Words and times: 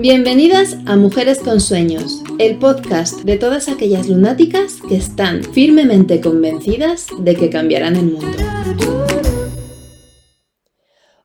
Bienvenidas 0.00 0.78
a 0.86 0.96
Mujeres 0.96 1.40
con 1.40 1.60
Sueños, 1.60 2.22
el 2.38 2.58
podcast 2.58 3.20
de 3.24 3.36
todas 3.36 3.68
aquellas 3.68 4.08
lunáticas 4.08 4.78
que 4.88 4.96
están 4.96 5.44
firmemente 5.44 6.22
convencidas 6.22 7.08
de 7.18 7.36
que 7.36 7.50
cambiarán 7.50 7.96
el 7.96 8.06
mundo. 8.06 8.38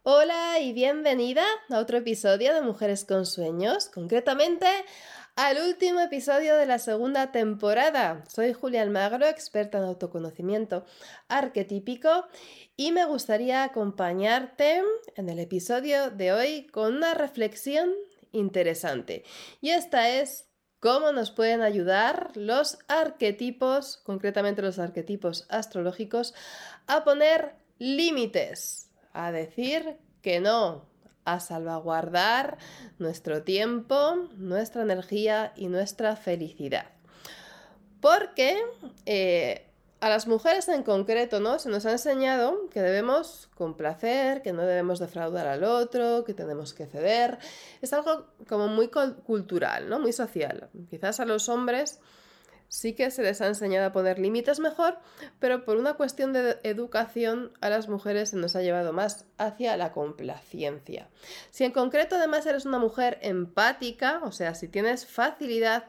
Hola 0.04 0.60
y 0.60 0.74
bienvenida 0.74 1.46
a 1.70 1.80
otro 1.80 2.00
episodio 2.00 2.54
de 2.54 2.64
Mujeres 2.64 3.06
con 3.06 3.26
Sueños, 3.26 3.86
concretamente 3.86 4.68
al 5.38 5.58
último 5.66 6.02
episodio 6.02 6.58
de 6.58 6.66
la 6.66 6.78
segunda 6.78 7.32
temporada. 7.32 8.26
Soy 8.28 8.52
Julia 8.52 8.82
Almagro, 8.82 9.26
experta 9.26 9.78
en 9.78 9.86
autoconocimiento 9.86 10.84
arquetípico 11.30 12.26
y 12.76 12.92
me 12.92 13.06
gustaría 13.06 13.64
acompañarte 13.64 14.82
en 15.16 15.30
el 15.30 15.40
episodio 15.40 16.12
de 16.12 16.34
hoy 16.34 16.68
con 16.68 16.98
una 16.98 17.14
reflexión 17.14 17.90
interesante. 18.36 19.24
Y 19.62 19.72
esta 19.72 20.10
es 20.10 20.46
cómo 20.80 21.12
nos 21.12 21.32
pueden 21.32 21.62
ayudar 21.62 22.32
los 22.36 22.78
arquetipos, 22.88 23.98
concretamente 23.98 24.62
los 24.62 24.78
arquetipos 24.78 25.48
astrológicos, 25.50 26.34
a 26.88 27.04
poner 27.04 27.56
límites, 27.80 28.92
a 29.14 29.32
decir 29.32 29.98
que 30.22 30.40
no, 30.40 30.86
a 31.24 31.40
salvaguardar 31.40 32.58
nuestro 33.00 33.44
tiempo, 33.44 34.30
nuestra 34.38 34.84
energía 34.84 35.54
y 35.56 35.68
nuestra 35.68 36.16
felicidad. 36.16 36.90
Porque 38.00 38.62
eh, 39.06 39.66
a 40.06 40.10
las 40.10 40.28
mujeres 40.28 40.68
en 40.68 40.84
concreto, 40.84 41.40
¿no? 41.40 41.58
Se 41.58 41.68
nos 41.68 41.84
ha 41.88 41.92
enseñado 41.92 42.70
que 42.70 42.80
debemos 42.80 43.50
complacer, 43.56 44.44
que 44.44 44.54
no 44.54 44.62
debemos 44.62 45.00
defraudar 45.00 45.48
al 45.48 45.64
otro, 45.64 46.24
que 46.24 46.36
tenemos 46.36 46.76
que 46.76 46.86
ceder. 46.86 47.40
Es 47.82 47.92
algo 47.92 48.28
como 48.48 48.68
muy 48.68 48.90
cultural, 48.90 49.90
¿no? 49.90 50.00
Muy 50.00 50.14
social. 50.14 50.70
Quizás 50.92 51.20
a 51.20 51.26
los 51.26 51.50
hombres 51.50 52.00
sí 52.68 52.94
que 52.94 53.10
se 53.10 53.24
les 53.24 53.42
ha 53.42 53.48
enseñado 53.48 53.88
a 53.88 53.94
poner 53.94 54.20
límites 54.20 54.60
mejor, 54.60 55.00
pero 55.40 55.66
por 55.66 55.76
una 55.78 55.96
cuestión 55.96 56.34
de 56.34 56.60
educación 56.62 57.52
a 57.60 57.72
las 57.72 57.90
mujeres 57.90 58.30
se 58.30 58.38
nos 58.38 58.56
ha 58.56 58.62
llevado 58.62 58.94
más 58.94 59.26
hacia 59.40 59.76
la 59.76 59.92
complacencia. 59.92 61.10
Si 61.50 61.64
en 61.64 61.72
concreto 61.72 62.18
además 62.18 62.46
eres 62.46 62.68
una 62.68 62.78
mujer 62.78 63.18
empática, 63.24 64.22
o 64.22 64.32
sea, 64.32 64.54
si 64.54 64.68
tienes 64.68 65.08
facilidad 65.08 65.86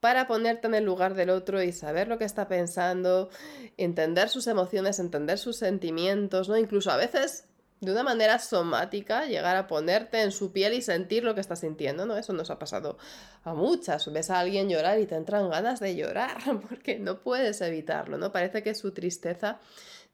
para 0.00 0.26
ponerte 0.26 0.66
en 0.66 0.74
el 0.74 0.84
lugar 0.84 1.14
del 1.14 1.30
otro 1.30 1.62
y 1.62 1.72
saber 1.72 2.08
lo 2.08 2.18
que 2.18 2.24
está 2.24 2.48
pensando, 2.48 3.30
entender 3.76 4.28
sus 4.28 4.46
emociones, 4.46 4.98
entender 4.98 5.38
sus 5.38 5.56
sentimientos, 5.56 6.48
¿no? 6.48 6.56
Incluso 6.56 6.90
a 6.90 6.96
veces 6.96 7.44
de 7.80 7.92
una 7.92 8.02
manera 8.02 8.38
somática 8.38 9.26
llegar 9.26 9.56
a 9.56 9.66
ponerte 9.66 10.22
en 10.22 10.32
su 10.32 10.52
piel 10.52 10.74
y 10.74 10.82
sentir 10.82 11.22
lo 11.22 11.34
que 11.34 11.40
está 11.40 11.54
sintiendo, 11.56 12.06
¿no? 12.06 12.16
Eso 12.16 12.32
nos 12.32 12.50
ha 12.50 12.58
pasado 12.58 12.98
a 13.44 13.54
muchas. 13.54 14.12
Ves 14.12 14.30
a 14.30 14.40
alguien 14.40 14.68
llorar 14.68 14.98
y 14.98 15.06
te 15.06 15.14
entran 15.14 15.48
ganas 15.48 15.80
de 15.80 15.94
llorar 15.94 16.38
porque 16.68 16.98
no 16.98 17.20
puedes 17.20 17.60
evitarlo, 17.60 18.18
¿no? 18.18 18.32
Parece 18.32 18.62
que 18.62 18.74
su 18.74 18.92
tristeza 18.92 19.60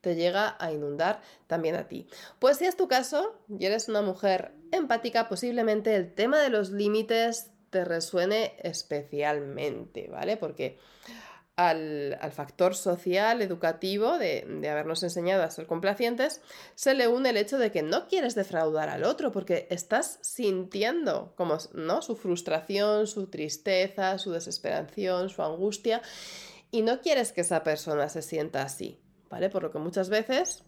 te 0.01 0.15
llega 0.15 0.57
a 0.59 0.71
inundar 0.71 1.23
también 1.47 1.77
a 1.77 1.89
ti. 1.89 2.07
Pues 2.39 2.59
si 2.59 2.67
es 2.67 2.77
tu 2.77 2.89
caso 2.89 3.41
y 3.49 3.65
eres 3.65 3.89
una 3.89 4.03
mujer 4.03 4.53
empática, 4.71 5.29
posiblemente 5.29 5.95
el 5.97 6.13
tema 6.15 6.41
de 6.41 6.51
los 6.51 6.71
límites 6.71 7.54
te 7.75 7.85
resuene 7.85 8.55
especialmente, 8.63 10.07
¿vale? 10.09 10.37
Porque 10.37 10.79
al, 11.57 12.17
factor 12.31 12.77
social, 12.77 13.43
educativo, 13.43 14.17
de, 14.17 14.47
habernos 14.71 15.03
enseñado 15.03 15.43
a 15.43 15.51
ser 15.51 15.67
complacientes, 15.67 16.41
se 16.77 16.95
le 16.95 17.09
une 17.09 17.31
el 17.31 17.37
hecho 17.37 17.59
de 17.59 17.73
que 17.73 17.83
no 17.83 18.07
quieres 18.07 18.37
defraudar 18.37 18.91
al 18.91 19.03
otro, 19.03 19.33
porque 19.33 19.67
estás 19.71 20.21
sintiendo 20.23 21.33
como, 21.35 21.59
¿no? 21.73 22.01
su 22.01 22.15
frustración, 22.15 23.09
su 23.09 23.27
tristeza, 23.27 24.19
su 24.19 24.31
desesperación, 24.31 25.29
su 25.29 25.43
angustia, 25.43 26.01
y 26.71 26.83
no 26.83 27.01
quieres 27.01 27.33
que 27.33 27.41
esa 27.41 27.65
persona 27.65 28.09
se 28.09 28.23
sienta 28.23 28.63
así, 28.63 29.01
¿vale? 29.31 29.51
Por 29.51 29.65
lo 29.65 29.73
que 29.73 29.81
muchas 29.81 30.11
veces, 30.11 30.63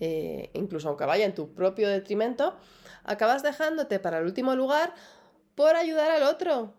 eh, 0.00 0.50
incluso 0.54 0.88
aunque 0.88 1.04
vaya 1.04 1.26
en 1.26 1.34
tu 1.36 1.54
propio 1.54 1.88
detrimento, 1.88 2.56
acabas 3.04 3.44
dejándote 3.44 4.00
para 4.00 4.18
el 4.18 4.24
último 4.24 4.56
lugar 4.56 4.94
por 5.54 5.76
ayudar 5.76 6.10
al 6.10 6.22
otro. 6.24 6.72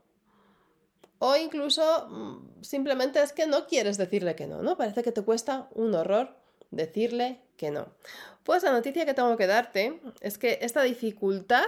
O 1.20 1.36
incluso 1.36 2.08
mm, 2.10 2.64
simplemente 2.64 3.22
es 3.22 3.32
que 3.32 3.48
no 3.48 3.68
quieres 3.68 3.98
decirle 3.98 4.36
que 4.36 4.48
no, 4.48 4.62
¿no? 4.62 4.78
Parece 4.78 5.04
que 5.04 5.12
te 5.12 5.22
cuesta 5.22 5.70
un 5.74 5.96
horror 5.96 6.36
decirle 6.72 7.40
que 7.58 7.72
no. 7.72 7.88
Pues 8.44 8.64
la 8.64 8.72
noticia 8.72 9.06
que 9.06 9.14
tengo 9.14 9.38
que 9.38 9.48
darte 9.48 10.02
es 10.20 10.38
que 10.38 10.60
esta 10.62 10.82
dificultad 10.84 11.66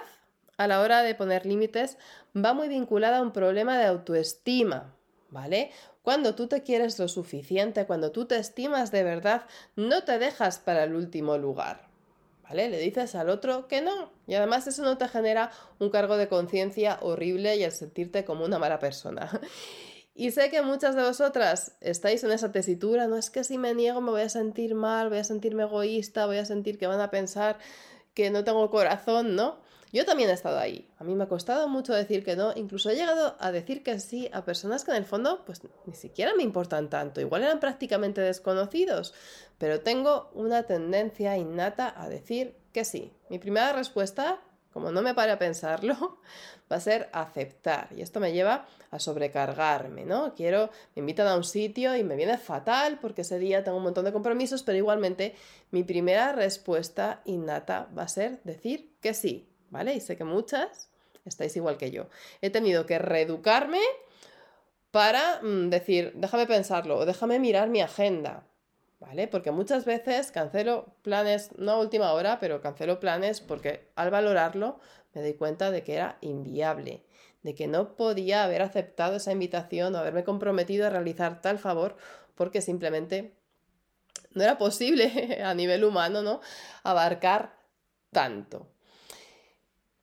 a 0.57 0.67
la 0.67 0.81
hora 0.81 1.03
de 1.03 1.15
poner 1.15 1.45
límites 1.45 1.97
va 2.35 2.53
muy 2.53 2.67
vinculada 2.67 3.17
a 3.17 3.21
un 3.21 3.31
problema 3.31 3.77
de 3.77 3.85
autoestima, 3.85 4.93
¿vale? 5.29 5.71
Cuando 6.01 6.35
tú 6.35 6.47
te 6.47 6.63
quieres 6.63 6.99
lo 6.99 7.07
suficiente, 7.07 7.85
cuando 7.85 8.11
tú 8.11 8.25
te 8.25 8.37
estimas 8.37 8.91
de 8.91 9.03
verdad, 9.03 9.45
no 9.75 10.03
te 10.03 10.19
dejas 10.19 10.59
para 10.59 10.83
el 10.83 10.95
último 10.95 11.37
lugar. 11.37 11.87
Le 12.53 12.77
dices 12.77 13.15
al 13.15 13.29
otro 13.29 13.67
que 13.67 13.81
no. 13.81 14.11
Y 14.27 14.35
además 14.35 14.67
eso 14.67 14.83
no 14.83 14.97
te 14.97 15.07
genera 15.07 15.51
un 15.79 15.89
cargo 15.89 16.17
de 16.17 16.27
conciencia 16.27 16.99
horrible 17.01 17.55
y 17.57 17.63
el 17.63 17.71
sentirte 17.71 18.23
como 18.25 18.45
una 18.45 18.59
mala 18.59 18.79
persona. 18.79 19.29
Y 20.17 20.31
sé 20.31 20.49
que 20.49 20.61
muchas 20.61 20.95
de 20.95 21.03
vosotras 21.03 21.75
estáis 21.81 22.23
en 22.23 22.31
esa 22.31 22.49
tesitura, 22.53 23.05
no 23.05 23.17
es 23.17 23.29
que 23.29 23.43
si 23.43 23.57
me 23.57 23.73
niego 23.73 23.99
me 23.99 24.11
voy 24.11 24.21
a 24.21 24.29
sentir 24.29 24.73
mal, 24.73 25.09
voy 25.09 25.17
a 25.17 25.25
sentirme 25.25 25.63
egoísta, 25.63 26.25
voy 26.25 26.37
a 26.37 26.45
sentir 26.45 26.77
que 26.77 26.87
van 26.87 27.01
a 27.01 27.11
pensar 27.11 27.57
que 28.13 28.29
no 28.29 28.45
tengo 28.45 28.71
corazón, 28.71 29.35
¿no? 29.35 29.59
Yo 29.95 30.03
también 30.03 30.29
he 30.29 30.33
estado 30.33 30.57
ahí. 30.57 30.89
A 30.99 31.05
mí 31.05 31.15
me 31.15 31.23
ha 31.23 31.27
costado 31.27 31.69
mucho 31.69 31.93
decir 31.93 32.25
que 32.25 32.35
no. 32.35 32.51
Incluso 32.55 32.89
he 32.89 32.95
llegado 32.95 33.37
a 33.39 33.53
decir 33.53 33.81
que 33.81 33.97
sí 34.01 34.29
a 34.33 34.43
personas 34.43 34.83
que 34.83 34.91
en 34.91 34.97
el 34.97 35.05
fondo 35.05 35.45
pues 35.45 35.61
ni 35.85 35.93
siquiera 35.93 36.33
me 36.35 36.43
importan 36.43 36.89
tanto. 36.89 37.21
Igual 37.21 37.43
eran 37.43 37.61
prácticamente 37.61 38.19
desconocidos. 38.19 39.13
Pero 39.57 39.81
tengo 39.81 40.29
una 40.33 40.63
tendencia 40.63 41.37
innata 41.37 41.93
a 41.95 42.09
decir 42.09 42.57
que 42.73 42.85
sí. 42.85 43.13
Mi 43.29 43.39
primera 43.39 43.73
respuesta, 43.73 44.41
como 44.71 44.91
no 44.91 45.01
me 45.01 45.13
pare 45.13 45.31
a 45.31 45.39
pensarlo, 45.39 46.19
va 46.71 46.75
a 46.75 46.81
ser 46.81 47.09
aceptar. 47.13 47.89
Y 47.95 48.01
esto 48.01 48.19
me 48.19 48.33
lleva 48.33 48.67
a 48.91 48.99
sobrecargarme, 48.99 50.05
¿no? 50.05 50.33
Quiero, 50.35 50.69
me 50.95 51.01
invitan 51.01 51.27
a 51.27 51.35
un 51.35 51.43
sitio 51.43 51.95
y 51.95 52.03
me 52.03 52.15
viene 52.15 52.37
fatal 52.37 52.99
porque 52.99 53.21
ese 53.21 53.39
día 53.39 53.63
tengo 53.63 53.77
un 53.77 53.83
montón 53.83 54.05
de 54.05 54.13
compromisos, 54.13 54.63
pero 54.63 54.77
igualmente 54.77 55.35
mi 55.71 55.83
primera 55.83 56.33
respuesta 56.33 57.21
innata 57.25 57.89
va 57.97 58.03
a 58.03 58.07
ser 58.07 58.41
decir 58.43 58.97
que 59.01 59.13
sí. 59.13 59.49
¿vale? 59.69 59.93
Y 59.93 59.99
sé 59.99 60.15
que 60.15 60.23
muchas 60.23 60.89
estáis 61.25 61.55
igual 61.55 61.77
que 61.77 61.91
yo. 61.91 62.07
He 62.41 62.49
tenido 62.49 62.85
que 62.85 62.99
reeducarme 62.99 63.81
para 64.91 65.41
mm, 65.41 65.69
decir, 65.69 66.13
déjame 66.15 66.47
pensarlo 66.47 66.97
o 66.97 67.05
déjame 67.05 67.39
mirar 67.39 67.67
mi 67.69 67.81
agenda, 67.81 68.47
¿vale? 68.99 69.27
Porque 69.27 69.51
muchas 69.51 69.85
veces 69.85 70.31
cancelo 70.31 70.93
planes, 71.01 71.51
no 71.57 71.73
a 71.73 71.79
última 71.79 72.13
hora, 72.13 72.39
pero 72.39 72.61
cancelo 72.61 72.99
planes 72.99 73.41
porque 73.41 73.89
al 73.95 74.11
valorarlo 74.11 74.79
me 75.13 75.21
doy 75.21 75.33
cuenta 75.33 75.71
de 75.71 75.83
que 75.83 75.95
era 75.95 76.17
inviable, 76.21 77.03
de 77.43 77.55
que 77.55 77.67
no 77.67 77.95
podía 77.95 78.43
haber 78.43 78.61
aceptado 78.61 79.17
esa 79.17 79.31
invitación 79.31 79.95
o 79.95 79.97
haberme 79.97 80.23
comprometido 80.23 80.87
a 80.87 80.89
realizar 80.89 81.41
tal 81.41 81.59
favor 81.59 81.95
porque 82.35 82.61
simplemente 82.61 83.33
no 84.31 84.43
era 84.43 84.57
posible 84.57 85.41
a 85.43 85.53
nivel 85.53 85.83
humano, 85.83 86.21
¿no? 86.21 86.41
Abarcar 86.83 87.57
tanto. 88.11 88.67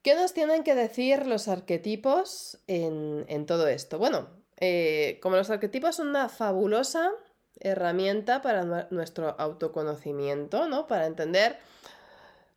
¿Qué 0.02 0.16
nos 0.16 0.34
tienen 0.34 0.64
que 0.64 0.74
decir 0.74 1.26
los 1.26 1.46
arquetipos 1.46 2.58
en, 2.66 3.46
todo 3.46 3.68
esto? 3.68 3.98
Bueno, 3.98 4.30
eh, 4.58 5.20
como 5.22 5.36
los 5.36 5.48
arquetipos 5.48 5.96
son 5.96 6.08
una 6.08 6.28
fabulosa 6.28 7.12
herramienta 7.60 8.42
para 8.42 8.86
nuestro 8.90 9.34
autoconocimiento, 9.38 10.68
¿no? 10.68 10.86
Para 10.86 11.06
entender 11.06 11.58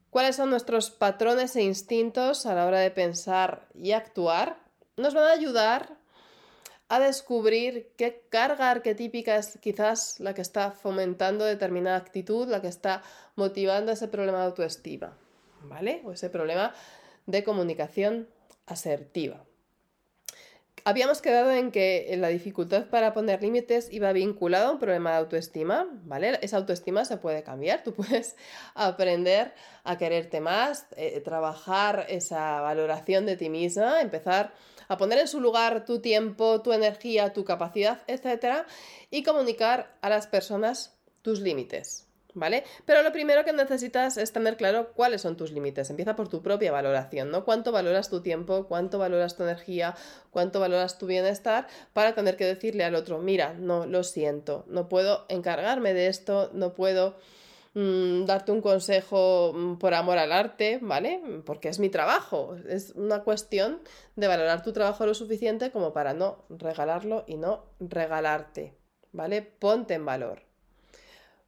cuáles 0.10 0.36
son 0.36 0.50
nuestros 0.50 0.92
patrones 0.92 1.56
e 1.56 1.64
instintos 1.64 2.46
a 2.46 2.56
la 2.56 2.66
hora 2.66 2.80
de 2.80 2.92
pensar 2.92 3.68
y 3.74 3.92
actuar, 3.92 4.58
nos 4.98 5.14
van 5.14 5.26
a 5.26 5.32
ayudar 5.32 5.98
a 6.88 7.00
descubrir 7.00 7.92
qué 7.98 8.24
carga 8.30 8.70
arquetípica 8.70 9.38
es 9.38 9.58
quizás 9.60 10.20
la 10.20 10.34
que 10.34 10.42
está 10.42 10.72
fomentando 10.72 11.44
determinada 11.44 11.98
actitud, 11.98 12.48
la 12.48 12.62
que 12.62 12.68
está 12.68 13.02
motivando 13.36 13.92
ese 13.92 14.08
problema 14.08 14.40
de 14.40 14.46
autoestima, 14.46 15.18
¿vale? 15.64 16.02
O 16.06 16.12
ese 16.12 16.30
problema 16.30 16.74
de 17.26 17.44
comunicación 17.44 18.28
asertiva. 18.68 19.44
Habíamos 20.88 21.20
quedado 21.20 21.50
en 21.50 21.72
que 21.72 22.16
la 22.20 22.28
dificultad 22.28 22.86
para 22.86 23.12
poner 23.12 23.42
límites 23.42 23.92
iba 23.92 24.14
vinculada 24.14 24.68
a 24.68 24.72
un 24.72 24.78
problema 24.78 25.14
de 25.14 25.18
autoestima, 25.18 25.88
¿vale? 26.04 26.38
Esa 26.44 26.58
autoestima 26.58 27.06
se 27.06 27.18
puede 27.18 27.42
cambiar, 27.42 27.82
tú 27.84 27.92
puedes 27.96 28.36
aprender 28.76 29.56
a 29.84 29.98
quererte 29.98 30.42
más, 30.42 30.86
eh, 30.96 31.22
trabajar 31.22 32.06
esa 32.08 32.62
valoración 32.62 33.26
de 33.26 33.36
ti 33.36 33.50
misma, 33.50 34.00
empezar 34.00 34.54
a 34.88 34.96
poner 34.96 35.18
en 35.18 35.28
su 35.28 35.40
lugar 35.42 35.86
tu 35.86 36.02
tiempo, 36.02 36.62
tu 36.62 36.72
energía, 36.72 37.34
tu 37.34 37.44
capacidad, 37.46 38.04
etc. 38.06 38.68
y 39.10 39.24
comunicar 39.24 39.98
a 40.04 40.10
las 40.10 40.28
personas 40.28 41.00
tus 41.24 41.40
límites, 41.40 42.08
¿Vale? 42.36 42.66
Pero 42.86 43.02
lo 43.02 43.14
primero 43.14 43.46
que 43.46 43.54
necesitas 43.54 44.18
es 44.18 44.34
tener 44.34 44.58
claro 44.58 44.92
cuáles 44.94 45.22
son 45.22 45.38
tus 45.38 45.54
límites. 45.54 45.90
Empieza 45.90 46.18
por 46.18 46.28
tu 46.28 46.42
propia 46.42 46.70
valoración, 46.70 47.32
¿no? 47.32 47.46
Cuánto 47.46 47.72
valoras 47.72 48.10
tu 48.10 48.22
tiempo, 48.22 48.66
cuánto 48.68 49.00
valoras 49.00 49.38
tu 49.38 49.44
energía, 49.44 49.96
cuánto 50.32 50.60
valoras 50.60 50.98
tu 50.98 51.06
bienestar 51.06 51.68
para 51.94 52.14
tener 52.14 52.36
que 52.36 52.46
decirle 52.46 52.84
al 52.84 52.96
otro, 52.96 53.20
mira, 53.20 53.54
no, 53.54 53.86
lo 53.86 54.04
siento, 54.04 54.66
no 54.68 54.90
puedo 54.90 55.26
encargarme 55.30 55.94
de 55.94 56.08
esto, 56.08 56.50
no 56.52 56.74
puedo 56.74 57.16
mm, 57.74 58.26
darte 58.26 58.52
un 58.52 58.62
consejo 58.62 59.54
mm, 59.56 59.78
por 59.78 59.94
amor 59.94 60.18
al 60.18 60.34
arte, 60.34 60.80
¿vale? 60.82 61.22
Porque 61.46 61.70
es 61.70 61.80
mi 61.80 61.90
trabajo. 61.90 62.58
Es 62.68 62.92
una 62.96 63.24
cuestión 63.24 63.80
de 64.18 64.28
valorar 64.28 64.62
tu 64.62 64.74
trabajo 64.74 65.06
lo 65.06 65.14
suficiente 65.14 65.72
como 65.72 65.94
para 65.94 66.14
no 66.14 66.44
regalarlo 66.50 67.24
y 67.28 67.38
no 67.38 67.64
regalarte, 67.80 68.76
¿vale? 69.14 69.42
Ponte 69.42 69.94
en 69.94 70.06
valor 70.06 70.45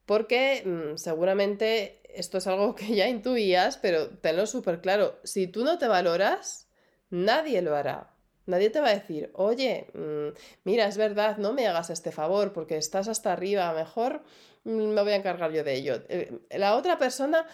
porque 0.07 0.63
mm, 0.65 0.98
seguramente 0.98 2.01
esto 2.09 2.39
es 2.39 2.48
algo 2.48 2.74
que 2.80 2.95
ya 2.95 3.07
intuías, 3.07 3.77
pero 3.77 4.09
tenlo 4.09 4.48
súper 4.48 4.81
claro, 4.81 5.19
si 5.24 5.45
tú 5.45 5.63
no 5.63 5.77
te 5.77 5.88
valoras, 5.88 6.68
nadie 7.12 7.62
lo 7.62 7.75
hará. 7.75 8.13
Nadie 8.48 8.69
te 8.69 8.80
va 8.80 8.88
a 8.88 8.95
decir, 8.95 9.30
oye, 9.33 9.88
mm, 9.94 10.30
mira, 10.63 10.88
es 10.88 10.98
verdad, 10.98 11.38
no 11.38 11.51
me 11.51 11.68
hagas 11.68 11.89
este 11.89 12.13
favor 12.13 12.54
porque 12.54 12.77
estás 12.77 13.09
hasta 13.09 13.33
arriba, 13.33 13.71
mejor 13.74 14.24
mm, 14.63 14.69
me 14.71 15.01
voy 15.04 15.12
a 15.12 15.18
encargar 15.18 15.51
yo 15.51 15.63
de 15.63 15.75
ello. 15.75 16.01
Eh, 16.07 16.31
la 16.51 16.75
otra 16.75 16.98
persona 16.98 17.45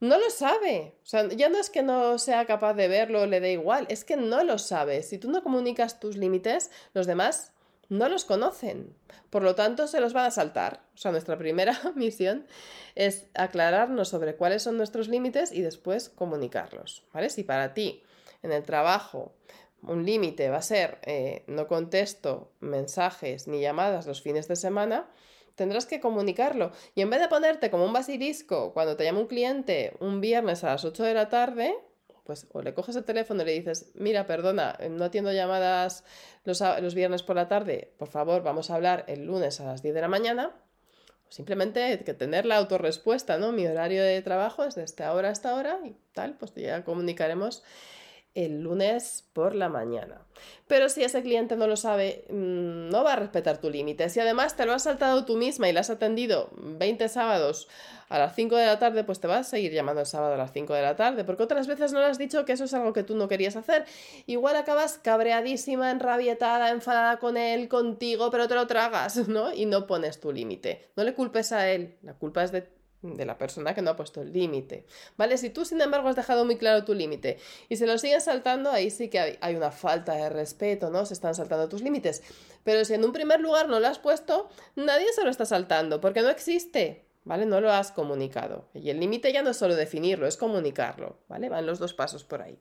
no 0.00 0.18
lo 0.18 0.30
sabe. 0.30 0.94
O 1.02 1.06
sea, 1.06 1.28
ya 1.28 1.50
no 1.50 1.58
es 1.58 1.68
que 1.68 1.82
no 1.82 2.18
sea 2.18 2.46
capaz 2.46 2.72
de 2.72 2.88
verlo, 2.88 3.26
le 3.26 3.40
dé 3.40 3.52
igual, 3.52 3.86
es 3.90 4.04
que 4.04 4.16
no 4.16 4.42
lo 4.42 4.56
sabe. 4.56 5.02
Si 5.02 5.18
tú 5.18 5.30
no 5.30 5.42
comunicas 5.42 6.00
tus 6.00 6.16
límites, 6.16 6.70
los 6.94 7.06
demás 7.06 7.52
no 7.90 8.08
los 8.08 8.24
conocen. 8.24 8.96
Por 9.28 9.42
lo 9.42 9.54
tanto, 9.54 9.86
se 9.86 10.00
los 10.00 10.14
van 10.14 10.26
a 10.26 10.30
saltar. 10.30 10.80
O 10.94 10.96
sea, 10.96 11.10
nuestra 11.10 11.36
primera 11.36 11.78
misión 11.94 12.46
es 12.94 13.26
aclararnos 13.34 14.08
sobre 14.08 14.36
cuáles 14.36 14.62
son 14.62 14.78
nuestros 14.78 15.08
límites 15.08 15.52
y 15.52 15.60
después 15.60 16.08
comunicarlos. 16.08 17.04
¿Vale? 17.12 17.28
Si 17.28 17.44
para 17.44 17.74
ti 17.74 18.02
en 18.42 18.52
el 18.52 18.62
trabajo 18.62 19.34
un 19.82 20.04
límite 20.04 20.50
va 20.50 20.58
a 20.58 20.62
ser 20.62 20.98
eh, 21.02 21.42
no 21.46 21.66
contesto 21.66 22.52
mensajes 22.60 23.48
ni 23.48 23.60
llamadas 23.60 24.06
los 24.06 24.22
fines 24.22 24.46
de 24.46 24.56
semana, 24.56 25.08
tendrás 25.54 25.86
que 25.86 26.00
comunicarlo. 26.00 26.72
Y 26.94 27.02
en 27.02 27.10
vez 27.10 27.20
de 27.20 27.28
ponerte 27.28 27.70
como 27.70 27.84
un 27.84 27.92
basilisco 27.92 28.72
cuando 28.72 28.96
te 28.96 29.04
llama 29.04 29.20
un 29.20 29.26
cliente 29.26 29.96
un 30.00 30.20
viernes 30.20 30.64
a 30.64 30.68
las 30.68 30.84
8 30.84 31.02
de 31.02 31.14
la 31.14 31.28
tarde, 31.28 31.74
pues 32.30 32.46
o 32.52 32.62
le 32.62 32.74
coges 32.74 32.94
el 32.94 33.02
teléfono 33.02 33.42
y 33.42 33.44
le 33.44 33.52
dices, 33.54 33.90
mira, 33.94 34.24
perdona, 34.24 34.78
no 34.88 35.06
atiendo 35.06 35.32
llamadas 35.32 36.04
los, 36.44 36.94
viernes 36.94 37.24
por 37.24 37.34
la 37.34 37.48
tarde, 37.48 37.92
por 37.98 38.06
favor, 38.06 38.44
vamos 38.44 38.70
a 38.70 38.76
hablar 38.76 39.04
el 39.08 39.26
lunes 39.26 39.60
a 39.60 39.64
las 39.64 39.82
10 39.82 39.96
de 39.96 40.00
la 40.00 40.06
mañana. 40.06 40.54
Simplemente 41.28 42.04
que 42.04 42.14
tener 42.14 42.46
la 42.46 42.58
autorrespuesta, 42.58 43.36
¿no? 43.36 43.50
Mi 43.50 43.66
horario 43.66 44.04
de 44.04 44.22
trabajo 44.22 44.62
es 44.62 44.76
de 44.76 44.84
esta 44.84 45.12
hora 45.12 45.30
a 45.30 45.32
esta 45.32 45.56
hora 45.56 45.80
y 45.84 45.96
tal, 46.12 46.34
pues 46.34 46.54
ya 46.54 46.84
comunicaremos 46.84 47.64
el 48.34 48.62
lunes 48.62 49.24
por 49.32 49.54
la 49.54 49.68
mañana. 49.68 50.22
Pero 50.66 50.88
si 50.88 51.02
ese 51.02 51.22
cliente 51.22 51.56
no 51.56 51.66
lo 51.66 51.76
sabe, 51.76 52.24
mm, 52.30 52.88
no 52.88 53.04
va 53.04 53.14
a 53.14 53.16
respetar 53.16 53.58
tu 53.58 53.70
límite. 53.70 54.08
Si 54.08 54.20
además 54.20 54.56
te 54.56 54.66
lo 54.66 54.72
has 54.72 54.84
saltado 54.84 55.24
tú 55.24 55.36
misma 55.36 55.68
y 55.68 55.72
le 55.72 55.80
has 55.80 55.90
atendido 55.90 56.50
20 56.52 57.08
sábados 57.08 57.68
a 58.08 58.18
las 58.18 58.34
5 58.34 58.56
de 58.56 58.66
la 58.66 58.78
tarde, 58.78 59.04
pues 59.04 59.20
te 59.20 59.26
vas 59.26 59.46
a 59.46 59.50
seguir 59.50 59.72
llamando 59.72 60.00
el 60.00 60.06
sábado 60.06 60.34
a 60.34 60.36
las 60.36 60.52
5 60.52 60.72
de 60.74 60.82
la 60.82 60.96
tarde, 60.96 61.24
porque 61.24 61.42
otras 61.42 61.66
veces 61.66 61.92
no 61.92 62.00
le 62.00 62.06
has 62.06 62.18
dicho 62.18 62.44
que 62.44 62.52
eso 62.52 62.64
es 62.64 62.74
algo 62.74 62.92
que 62.92 63.02
tú 63.02 63.16
no 63.16 63.28
querías 63.28 63.56
hacer. 63.56 63.84
Igual 64.26 64.56
acabas 64.56 64.98
cabreadísima, 64.98 65.90
enrabietada, 65.90 66.70
enfadada 66.70 67.18
con 67.18 67.36
él, 67.36 67.68
contigo, 67.68 68.30
pero 68.30 68.48
te 68.48 68.54
lo 68.54 68.66
tragas, 68.66 69.16
¿no? 69.28 69.52
Y 69.52 69.66
no 69.66 69.86
pones 69.86 70.20
tu 70.20 70.32
límite. 70.32 70.90
No 70.96 71.04
le 71.04 71.14
culpes 71.14 71.52
a 71.52 71.70
él, 71.70 71.98
la 72.02 72.14
culpa 72.14 72.42
es 72.42 72.52
de 72.52 72.79
de 73.02 73.24
la 73.24 73.38
persona 73.38 73.74
que 73.74 73.82
no 73.82 73.90
ha 73.90 73.96
puesto 73.96 74.20
el 74.20 74.32
límite. 74.32 74.84
¿Vale? 75.16 75.38
Si 75.38 75.50
tú, 75.50 75.64
sin 75.64 75.80
embargo, 75.80 76.08
has 76.08 76.16
dejado 76.16 76.44
muy 76.44 76.56
claro 76.56 76.84
tu 76.84 76.94
límite 76.94 77.38
y 77.68 77.76
se 77.76 77.86
lo 77.86 77.98
siguen 77.98 78.20
saltando, 78.20 78.70
ahí 78.70 78.90
sí 78.90 79.08
que 79.08 79.38
hay, 79.40 79.54
una 79.56 79.70
falta 79.70 80.14
de 80.14 80.28
respeto, 80.28 80.90
¿no? 80.90 81.06
Se 81.06 81.14
están 81.14 81.34
saltando 81.34 81.68
tus 81.68 81.82
límites. 81.82 82.22
Pero 82.64 82.84
si 82.84 82.94
en 82.94 83.04
un 83.04 83.12
primer 83.12 83.40
lugar 83.40 83.68
no 83.68 83.80
lo 83.80 83.86
has 83.86 83.98
puesto, 83.98 84.48
nadie 84.76 85.12
se 85.12 85.24
lo 85.24 85.30
está 85.30 85.44
saltando, 85.44 86.00
porque 86.00 86.22
no 86.22 86.28
existe. 86.28 87.04
¿Vale? 87.22 87.44
No 87.44 87.60
lo 87.60 87.70
has 87.70 87.92
comunicado. 87.92 88.64
Y 88.72 88.88
el 88.88 88.98
límite 88.98 89.30
ya 89.30 89.42
no 89.42 89.50
es 89.50 89.58
solo 89.58 89.76
definirlo, 89.76 90.26
es 90.26 90.38
comunicarlo. 90.38 91.18
¿Vale? 91.28 91.50
Van 91.50 91.66
los 91.66 91.78
dos 91.78 91.92
pasos 91.92 92.24
por 92.24 92.40
ahí. 92.40 92.58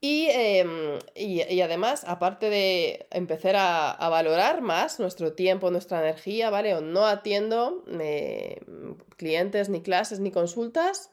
Em, 0.00 0.98
y, 1.14 1.60
además, 1.60 2.04
aparte 2.06 2.50
de 2.50 3.08
empezar 3.10 3.56
a, 3.56 4.08
valorar 4.08 4.60
más 4.62 5.00
nuestro 5.00 5.32
tiempo, 5.32 5.70
nuestra 5.70 6.00
energía, 6.00 6.50
¿vale? 6.50 6.74
O 6.74 6.80
no 6.80 7.06
atiendo 7.06 7.84
eh, 8.00 8.60
clientes, 9.16 9.68
ni 9.68 9.82
clases, 9.82 10.20
ni 10.20 10.30
consultas 10.30 11.10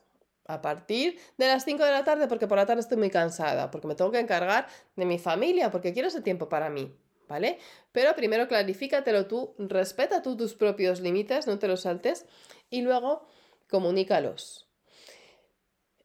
a 0.48 0.62
partir 0.62 1.20
de 1.38 1.48
las 1.48 1.66
5 1.66 1.84
de 1.84 1.92
la 1.92 2.04
tarde, 2.04 2.28
porque 2.28 2.48
por 2.48 2.58
la 2.58 2.68
tarde 2.68 2.82
estoy 2.82 2.98
muy 2.98 3.10
cansada, 3.10 3.72
porque 3.72 3.88
me 3.88 3.96
tengo 3.96 4.12
que 4.12 4.20
encargar 4.20 4.68
de 4.96 5.06
mi 5.06 5.18
familia, 5.18 5.72
porque 5.72 5.92
quiero 5.92 6.10
ese 6.10 6.22
tiempo 6.22 6.48
para 6.50 6.70
mí, 6.70 6.96
¿vale? 7.28 7.58
Pero 7.92 8.16
primero 8.16 8.48
clarifícatelo 8.48 9.26
tú, 9.26 9.56
respeta 9.58 10.22
tú 10.22 10.38
tus 10.38 10.54
propios 10.54 11.00
límites, 11.00 11.48
no 11.48 11.58
te 11.58 11.68
los 11.68 11.82
saltes, 11.82 12.28
y 12.70 12.84
luego 12.84 13.26
comunícalos. 13.68 14.65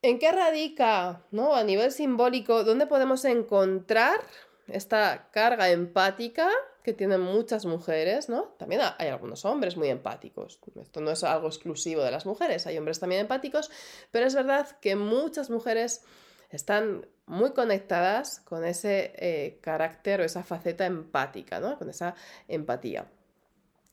¿En 0.03 0.19
qué 0.19 0.33
radica, 0.33 1.23
¿no? 1.31 1.55
a 1.55 1.63
nivel 1.63 1.93
simbólico, 1.93 2.65
dónde 2.65 2.87
podemos 2.87 3.25
encontrar 3.27 4.21
esta 4.69 5.29
carga 5.31 5.71
empática 5.71 6.49
que 6.83 6.95
tienen 6.95 7.21
muchas 7.21 7.67
mujeres, 7.67 8.31
¿no? 8.31 8.45
También 8.59 8.81
hay 8.97 9.09
algunos 9.09 9.45
hombres 9.45 9.77
muy 9.77 9.89
empáticos. 9.89 10.59
Esto 10.81 11.01
no 11.01 11.11
es 11.11 11.23
algo 11.23 11.49
exclusivo 11.49 12.03
de 12.03 12.11
las 12.11 12.25
mujeres, 12.25 12.67
hay 12.67 12.79
hombres 12.79 12.99
también 12.99 13.21
empáticos, 13.21 13.71
pero 14.11 14.27
es 14.27 14.35
verdad 14.35 14.67
que 14.81 14.97
muchas 14.97 15.51
mujeres 15.51 16.03
están 16.49 17.07
muy 17.27 17.53
conectadas 17.53 18.41
con 18.41 18.65
ese 18.65 19.13
eh, 19.17 19.59
carácter 19.61 20.21
o 20.21 20.25
esa 20.25 20.43
faceta 20.43 20.87
empática, 20.87 21.61
¿no? 21.61 21.79
Con 21.79 21.91
esa 21.91 22.15
empatía. 22.49 23.07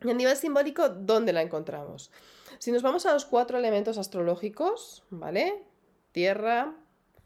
Y 0.02 0.10
a 0.10 0.14
nivel 0.14 0.38
simbólico, 0.38 0.90
¿dónde 0.90 1.34
la 1.34 1.42
encontramos? 1.42 2.12
Si 2.60 2.72
nos 2.72 2.82
vamos 2.82 3.06
a 3.06 3.14
los 3.14 3.26
cuatro 3.26 3.58
elementos 3.58 3.98
astrológicos, 3.98 5.04
¿vale? 5.10 5.64
Tierra, 6.18 6.74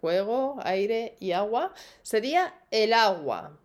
fuego, 0.01 0.57
aire 0.65 1.15
y 1.21 1.31
agua, 1.31 1.73
sería 2.01 2.53
el 2.71 2.91
agua 2.91 3.57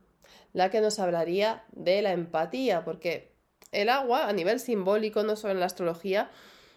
la 0.52 0.70
que 0.70 0.80
nos 0.80 1.00
hablaría 1.00 1.64
de 1.72 2.00
la 2.00 2.12
empatía, 2.12 2.84
porque 2.84 3.32
el 3.72 3.88
agua 3.88 4.28
a 4.28 4.32
nivel 4.32 4.60
simbólico, 4.60 5.24
no 5.24 5.34
solo 5.34 5.52
en 5.54 5.58
la 5.58 5.66
astrología, 5.66 6.30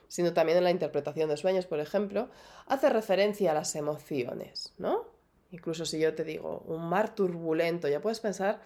sino 0.07 0.33
también 0.33 0.57
en 0.57 0.63
la 0.63 0.71
interpretación 0.71 1.29
de 1.29 1.37
sueños, 1.37 1.67
por 1.67 1.79
ejemplo, 1.79 2.31
hace 2.65 2.89
referencia 2.89 3.51
a 3.51 3.53
las 3.53 3.75
emociones, 3.75 4.73
¿no? 4.79 5.05
Incluso 5.51 5.85
si 5.85 5.99
yo 5.99 6.15
te 6.15 6.23
digo 6.23 6.63
un 6.65 6.89
mar 6.89 7.13
turbulento, 7.13 7.87
ya 7.87 8.01
puedes 8.01 8.19
pensar 8.19 8.61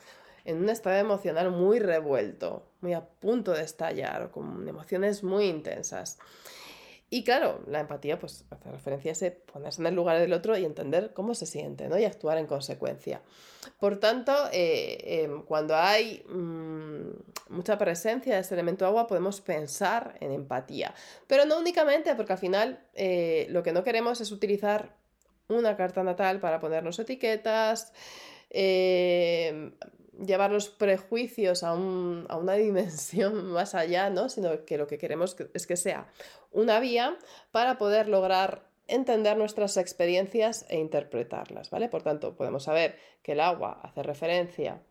en 0.46 0.60
un 0.60 0.70
estado 0.70 0.96
emocional 0.96 1.52
muy 1.52 1.80
revuelto, 1.80 2.63
muy 2.80 2.94
a 2.94 3.06
punto 3.06 3.52
de 3.52 3.63
estallar, 3.63 4.32
con 4.32 4.66
emociones 4.66 5.24
muy 5.24 5.48
intensas. 5.48 6.20
Y 7.13 7.24
claro, 7.24 7.62
la 7.67 7.79
empatía 7.79 8.17
pues 8.17 8.43
hace 8.50 8.72
referencia 8.72 9.12
a 9.12 9.13
ese 9.13 9.29
ponerse 9.29 9.79
en 9.79 9.86
el 9.86 9.93
lugar 9.93 10.17
del 10.17 10.34
otro 10.34 10.58
y 10.58 10.65
entender 10.65 11.13
cómo 11.13 11.36
se 11.36 11.46
siente, 11.46 11.88
¿no? 11.88 12.00
Y 12.00 12.05
actuar 12.05 12.39
en 12.39 12.48
consecuencia. 12.48 13.22
Por 13.79 14.00
tanto, 14.00 14.34
eh, 14.51 15.22
em, 15.22 15.43
cuando 15.43 15.75
hay 15.75 16.25
mm, 16.27 17.53
mucha 17.53 17.77
presencia 17.77 18.34
de 18.34 18.41
ese 18.41 18.55
elemento 18.55 18.88
agua, 18.88 19.05
podemos 19.05 19.41
pensar 19.41 20.17
en 20.22 20.32
empatía. 20.32 20.96
Pero 21.27 21.46
no 21.46 21.60
únicamente, 21.60 22.15
porque 22.15 22.34
al 22.34 22.39
final 22.39 22.84
eh, 22.96 23.46
lo 23.51 23.62
que 23.62 23.74
no 23.74 23.84
queremos 23.84 24.20
es 24.20 24.32
utilizar 24.32 24.96
una 25.50 25.77
carta 25.77 26.01
natal 26.01 26.39
para 26.39 26.60
ponernos 26.60 26.98
etiquetas, 26.98 27.93
eh, 28.50 29.72
llevar 30.25 30.51
los 30.51 30.70
prejuicios 30.70 31.63
a, 31.63 31.74
una 31.74 32.53
dimensión 32.55 33.51
más 33.51 33.75
allá, 33.75 34.10
¿no? 34.10 34.29
Sino 34.29 34.65
que 34.65 34.77
lo 34.77 34.88
que 34.88 34.98
queremos 34.98 35.36
es 35.53 35.67
que 35.67 35.77
sea 35.77 36.08
una 36.51 36.79
vía 36.79 37.17
para 37.51 37.77
poder 37.77 38.08
lograr 38.08 38.67
entender 38.88 39.38
nuestras 39.38 39.77
experiencias 39.77 40.65
e 40.70 40.77
interpretarlas, 40.77 41.70
¿vale? 41.70 41.89
Por 41.89 42.03
tanto, 42.03 42.36
podemos 42.36 42.63
saber 42.63 42.98
que 43.22 43.32
el 43.32 43.39
agua 43.39 43.79
hace 43.82 44.03
referencia 44.03 44.82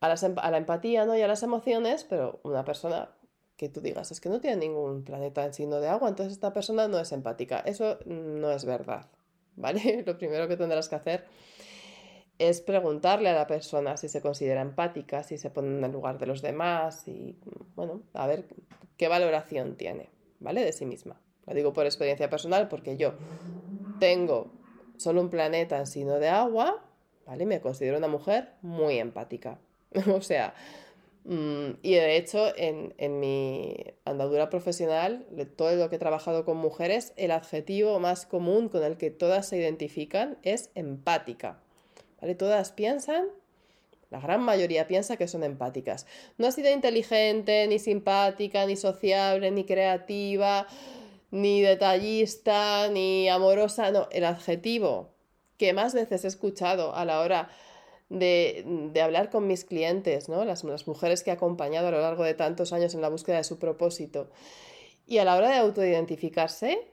a, 0.00 0.12
em, 0.12 0.34
a 0.38 0.50
la 0.50 0.58
empatía 0.58 1.04
¿no? 1.04 1.16
y 1.16 1.22
a 1.22 1.28
las 1.28 1.42
emociones, 1.42 2.04
pero 2.04 2.40
una 2.42 2.64
persona 2.64 3.10
que 3.56 3.68
tú 3.68 3.80
digas 3.80 4.10
es 4.10 4.20
que 4.20 4.28
no 4.28 4.40
tiene 4.40 4.56
ningún 4.56 5.02
planeta 5.04 5.44
en 5.44 5.54
signo 5.54 5.80
de 5.80 5.88
agua, 5.88 6.08
entonces 6.08 6.34
esta 6.34 6.52
persona 6.52 6.88
no 6.88 6.98
es 6.98 7.12
empática. 7.12 7.60
Eso 7.60 7.98
no 8.04 8.50
es 8.50 8.64
verdad, 8.64 9.06
¿vale? 9.56 10.02
Lo 10.04 10.18
primero 10.18 10.48
que 10.48 10.56
tendrás 10.56 10.88
que 10.88 10.96
hacer 10.96 11.24
es 12.38 12.60
preguntarle 12.60 13.28
a 13.30 13.34
la 13.34 13.46
persona 13.46 13.96
si 13.96 14.08
se 14.08 14.20
considera 14.20 14.60
empática, 14.60 15.22
si 15.22 15.38
se 15.38 15.50
pone 15.50 15.78
en 15.78 15.84
el 15.84 15.92
lugar 15.92 16.18
de 16.18 16.26
los 16.26 16.42
demás 16.42 17.06
y, 17.08 17.36
bueno, 17.74 18.02
a 18.14 18.26
ver 18.26 18.46
qué 18.96 19.08
valoración 19.08 19.76
tiene, 19.76 20.10
¿vale? 20.40 20.64
De 20.64 20.72
sí 20.72 20.86
misma. 20.86 21.20
Lo 21.46 21.54
digo 21.54 21.72
por 21.72 21.86
experiencia 21.86 22.28
personal 22.28 22.68
porque 22.68 22.96
yo 22.96 23.14
tengo 24.00 24.50
solo 24.96 25.20
un 25.20 25.30
planeta 25.30 25.82
en 25.82 26.06
de 26.06 26.28
agua, 26.28 26.84
¿vale? 27.26 27.46
Me 27.46 27.60
considero 27.60 27.98
una 27.98 28.08
mujer 28.08 28.52
muy 28.62 28.98
empática. 28.98 29.58
o 30.12 30.20
sea, 30.20 30.54
Mm, 31.26 31.78
y 31.82 31.94
de 31.94 32.16
hecho, 32.16 32.56
en, 32.56 32.94
en, 32.98 33.18
mi 33.18 33.74
andadura 34.04 34.48
profesional, 34.48 35.26
todo 35.56 35.74
lo 35.74 35.90
que 35.90 35.96
he 35.96 35.98
trabajado 35.98 36.44
con 36.44 36.56
mujeres, 36.56 37.12
el 37.16 37.32
adjetivo 37.32 37.98
más 37.98 38.26
común 38.26 38.68
con 38.68 38.84
el 38.84 38.96
que 38.96 39.10
todas 39.10 39.48
se 39.48 39.56
identifican 39.56 40.38
es 40.42 40.70
empática. 40.76 41.58
Todas 42.34 42.72
piensan, 42.72 43.26
la 44.10 44.20
gran 44.20 44.42
mayoría 44.42 44.86
piensa 44.86 45.16
que 45.16 45.28
son 45.28 45.44
empáticas. 45.44 46.06
No 46.38 46.46
ha 46.46 46.52
sido 46.52 46.70
inteligente, 46.70 47.66
ni 47.68 47.78
simpática, 47.78 48.66
ni 48.66 48.76
sociable, 48.76 49.50
ni 49.50 49.64
creativa, 49.64 50.66
ni 51.30 51.60
detallista, 51.60 52.88
ni 52.88 53.28
amorosa. 53.28 53.90
No, 53.90 54.08
el 54.12 54.24
adjetivo 54.24 55.16
que 55.58 55.72
más 55.72 55.94
veces 55.94 56.24
he 56.24 56.28
escuchado 56.28 56.94
a 56.94 57.04
la 57.04 57.20
hora 57.20 57.48
de, 58.08 58.92
hablar 59.02 59.30
con 59.30 59.46
mis 59.46 59.64
clientes, 59.64 60.28
¿no? 60.28 60.44
Las, 60.44 60.64
mujeres 60.86 61.22
que 61.22 61.30
he 61.30 61.32
acompañado 61.32 61.88
a 61.88 61.90
lo 61.90 62.00
largo 62.00 62.24
de 62.24 62.34
tantos 62.34 62.72
años 62.72 62.94
en 62.94 63.00
la 63.00 63.08
búsqueda 63.08 63.38
de 63.38 63.44
su 63.44 63.58
propósito. 63.58 64.30
Y 65.06 65.18
a 65.18 65.24
la 65.24 65.36
hora 65.36 65.50
de 65.50 65.56
autoidentificarse, 65.56 66.86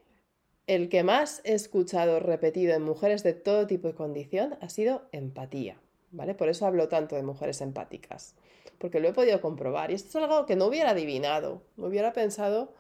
el 0.68 0.90
que 0.90 1.04
más 1.04 1.42
he 1.44 1.54
escuchado 1.54 2.20
repetido 2.20 2.74
en 2.74 2.84
mujeres 2.84 3.24
de 3.24 3.34
todo 3.34 3.68
tipo 3.68 3.90
y 3.90 3.94
condición 3.94 4.58
ha 4.62 4.70
sido 4.70 5.04
empatía, 5.12 5.78
¿vale? 6.12 6.36
Por 6.36 6.50
eso 6.50 6.66
hablo 6.66 6.88
tanto 6.88 7.16
de 7.16 7.24
mujeres 7.24 7.62
empáticas, 7.62 8.36
porque 8.78 9.00
lo 9.00 9.10
he 9.10 9.14
podido 9.14 9.42
comprobar. 9.42 9.92
Y 9.92 9.96
esto 9.96 10.10
es 10.10 10.24
algo 10.24 10.46
que 10.46 10.56
no 10.56 10.66
hubiera 10.66 10.92
adivinado, 10.92 11.62
no 11.78 11.88
hubiera 11.88 12.14
pensado 12.14 12.74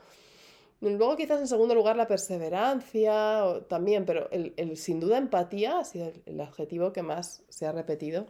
Luego 0.83 1.15
quizás 1.15 1.39
en 1.39 1.47
segundo 1.47 1.75
lugar 1.75 1.95
la 1.95 2.07
perseverancia 2.07 3.61
también, 3.69 4.05
pero 4.05 4.29
el, 4.31 4.75
sin 4.75 4.99
duda 4.99 5.17
empatía 5.17 5.79
ha 5.79 5.85
sido 5.85 6.11
el, 6.25 6.41
adjetivo 6.41 6.91
que 6.91 7.01
más 7.01 7.41
se 7.47 7.65
ha 7.65 7.71
repetido 7.71 8.27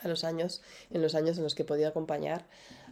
a 0.00 0.06
los 0.06 0.22
años, 0.22 0.62
en 0.92 1.02
los 1.02 1.16
años 1.16 1.36
en 1.36 1.42
los 1.42 1.56
que 1.56 1.62
he 1.62 1.66
podido 1.66 1.88
acompañar 1.88 2.46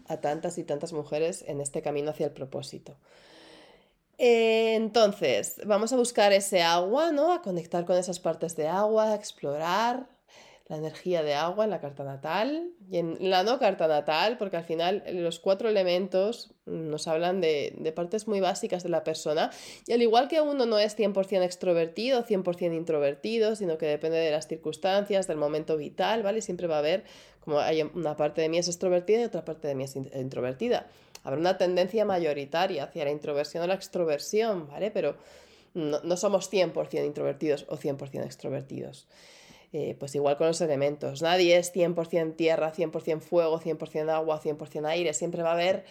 a 0.09 0.21
tantas 0.21 0.59
y 0.59 0.65
tantas 0.65 0.93
mujeres 0.93 1.45
en 1.47 1.61
este 1.61 1.81
camino 1.81 2.11
hacia 2.11 2.27
el 2.27 2.33
propósito. 2.33 2.97
Entonces, 4.25 5.61
vamos 5.67 5.93
a 5.93 5.97
buscar 5.97 6.33
ese 6.33 6.63
agua, 6.63 7.11
¿no? 7.11 7.33
A 7.33 7.43
conectar 7.43 7.85
con 7.85 7.97
esas 7.97 8.21
partes 8.21 8.55
de 8.55 8.69
agua, 8.69 9.13
a 9.13 9.15
explorar, 9.17 10.07
la 10.69 10.77
energía 10.77 11.23
de 11.23 11.35
agua 11.35 11.65
en 11.65 11.71
la 11.71 11.81
carta 11.81 12.05
natal 12.05 12.71
y 12.89 12.99
en 12.99 13.17
la 13.31 13.43
no 13.43 13.59
carta 13.59 13.89
natal, 13.89 14.39
porque 14.39 14.57
al 14.57 14.65
final 14.65 15.03
los 15.13 15.41
cuatro 15.41 15.69
elementos 15.69 16.55
nos 16.67 17.09
hablan 17.09 17.41
de, 17.41 17.93
partes 17.95 18.29
muy 18.29 18.41
básicas 18.41 18.83
de 18.83 18.89
la 18.89 19.05
persona 19.05 19.51
y 19.87 19.93
al 19.93 20.01
igual 20.01 20.29
que 20.29 20.41
uno 20.41 20.65
no 20.65 20.79
es 20.79 20.97
100% 20.97 21.43
extrovertido, 21.43 22.25
100% 22.25 22.75
introvertido, 22.75 23.57
sino 23.57 23.77
que 23.77 23.87
depende 23.87 24.19
de 24.19 24.31
las 24.31 24.47
circunstancias, 24.47 25.27
del 25.27 25.37
momento 25.37 25.77
vital, 25.77 26.23
¿vale? 26.23 26.41
Siempre 26.41 26.69
va 26.69 26.77
a 26.77 26.79
haber, 26.79 27.05
como 27.41 27.59
hay 27.59 27.83
una 27.83 28.17
parte 28.17 28.41
de 28.41 28.49
mí 28.49 28.57
es 28.57 28.69
extrovertida 28.69 29.21
y 29.21 29.25
otra 29.25 29.45
parte 29.45 29.69
de 29.69 29.75
mí 29.75 29.85
es 29.85 29.97
introvertida. 29.97 30.87
Habrá 31.25 31.39
una 31.39 31.59
tendencia 31.59 32.05
mayoritaria 32.05 32.85
hacia 32.85 33.05
la 33.05 33.11
introversión 33.11 33.63
o 33.63 33.67
la 33.67 33.75
extroversión, 33.75 34.69
¿vale? 34.69 34.91
Pero 34.91 35.17
no, 35.75 36.01
no 36.03 36.17
somos 36.17 36.51
100% 36.53 37.05
introvertidos 37.05 37.67
o 37.69 37.77
100% 37.77 38.25
extrovertidos. 38.25 39.07
Eh, 39.73 39.97
pues 39.99 40.15
igual 40.15 40.37
con 40.37 40.49
los 40.49 40.61
elementos. 40.61 41.23
Nadie 41.23 41.57
es 41.57 41.73
100% 41.75 42.37
tierra, 42.37 42.73
100% 42.75 43.21
fuego, 43.21 43.59
100% 43.59 44.11
agua, 44.11 44.41
100% 44.41 44.87
aire. 44.87 45.15
Siempre 45.15 45.43
va 45.43 45.51
a 45.51 45.55
haber 45.55 45.85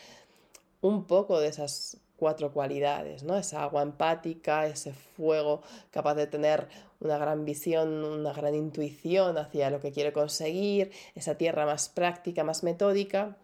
un 0.82 1.06
poco 1.06 1.40
de 1.40 1.48
esas 1.48 1.98
cuatro 2.16 2.52
cualidades, 2.52 3.24
¿no? 3.24 3.36
Esa 3.36 3.64
agua 3.64 3.82
empática, 3.82 4.68
ese 4.68 4.94
fuego 4.94 5.64
capaz 5.90 6.14
de 6.14 6.28
tener 6.28 6.68
una 7.00 7.18
gran 7.18 7.46
visión, 7.46 8.04
una 8.04 8.34
gran 8.34 8.54
intuición 8.54 9.40
hacia 9.40 9.72
lo 9.72 9.80
que 9.80 9.92
quiere 9.92 10.14
conseguir, 10.14 10.92
esa 11.16 11.36
tierra 11.36 11.66
más 11.66 11.90
práctica, 11.90 12.44
más 12.44 12.62
metódica 12.62 13.38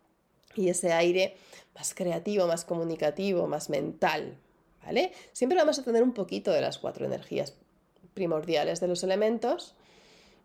y 0.58 0.70
ese 0.70 0.94
aire 0.94 1.36
más 1.76 1.94
creativo, 1.94 2.48
más 2.48 2.66
comunicativo, 2.66 3.48
más 3.48 3.70
mental, 3.70 4.38
¿vale? 4.84 5.14
Siempre 5.34 5.58
vamos 5.58 5.80
a 5.80 5.84
tener 5.84 6.04
un 6.04 6.14
poquito 6.14 6.52
de 6.52 6.62
las 6.62 6.78
cuatro 6.78 7.06
energías 7.06 7.54
primordiales 8.14 8.80
de 8.80 8.88
los 8.88 9.04
elementos 9.04 9.76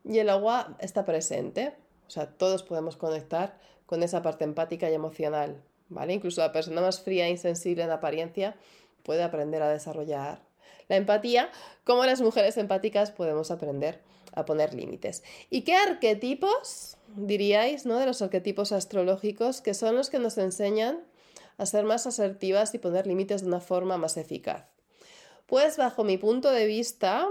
y 0.05 0.19
el 0.19 0.29
agua 0.29 0.77
está 0.81 1.05
presente. 1.05 1.75
O 2.07 2.11
sea, 2.11 2.27
todos 2.27 2.63
podemos 2.63 2.97
conectar 2.97 3.59
con 3.87 4.03
esa 4.03 4.23
parte 4.23 4.45
empática 4.45 4.91
y 4.91 4.95
emocional, 4.95 5.63
¿vale? 5.89 6.13
Incluso 6.13 6.41
la 6.41 6.53
persona 6.53 6.81
más 6.81 7.01
fría 7.01 7.27
e 7.27 7.31
insensible 7.31 7.83
en 7.83 7.91
apariencia 7.91 8.57
puede 9.03 9.23
aprender 9.23 9.63
a 9.63 9.71
desarrollar 9.71 10.41
la 10.89 10.97
empatía, 10.97 11.51
como 11.85 12.05
las 12.05 12.21
mujeres 12.21 12.57
empáticas 12.59 13.11
podemos 13.11 13.51
aprender 13.51 14.01
a 14.33 14.45
poner 14.45 14.75
límites. 14.75 15.23
¿Y 15.51 15.63
qué 15.63 15.75
arquetipos 15.75 16.97
diríais, 17.17 17.87
¿no? 17.87 17.99
De 17.99 18.07
los 18.07 18.23
arquetipos 18.23 18.73
astrológicos 18.73 19.61
que 19.61 19.75
son 19.75 19.97
los 19.97 20.11
que 20.11 20.19
nos 20.19 20.39
enseñan 20.39 21.01
a 21.59 21.67
ser 21.67 21.85
más 21.85 22.07
asertivas 22.07 22.75
y 22.75 22.79
poner 22.79 23.07
límites 23.07 23.43
de 23.43 23.49
una 23.49 23.61
forma 23.61 23.99
más 23.99 24.17
eficaz? 24.17 24.67
Pues 25.47 25.77
bajo 25.77 26.03
mi 26.03 26.17
punto 26.17 26.51
de 26.51 26.67
vista, 26.67 27.27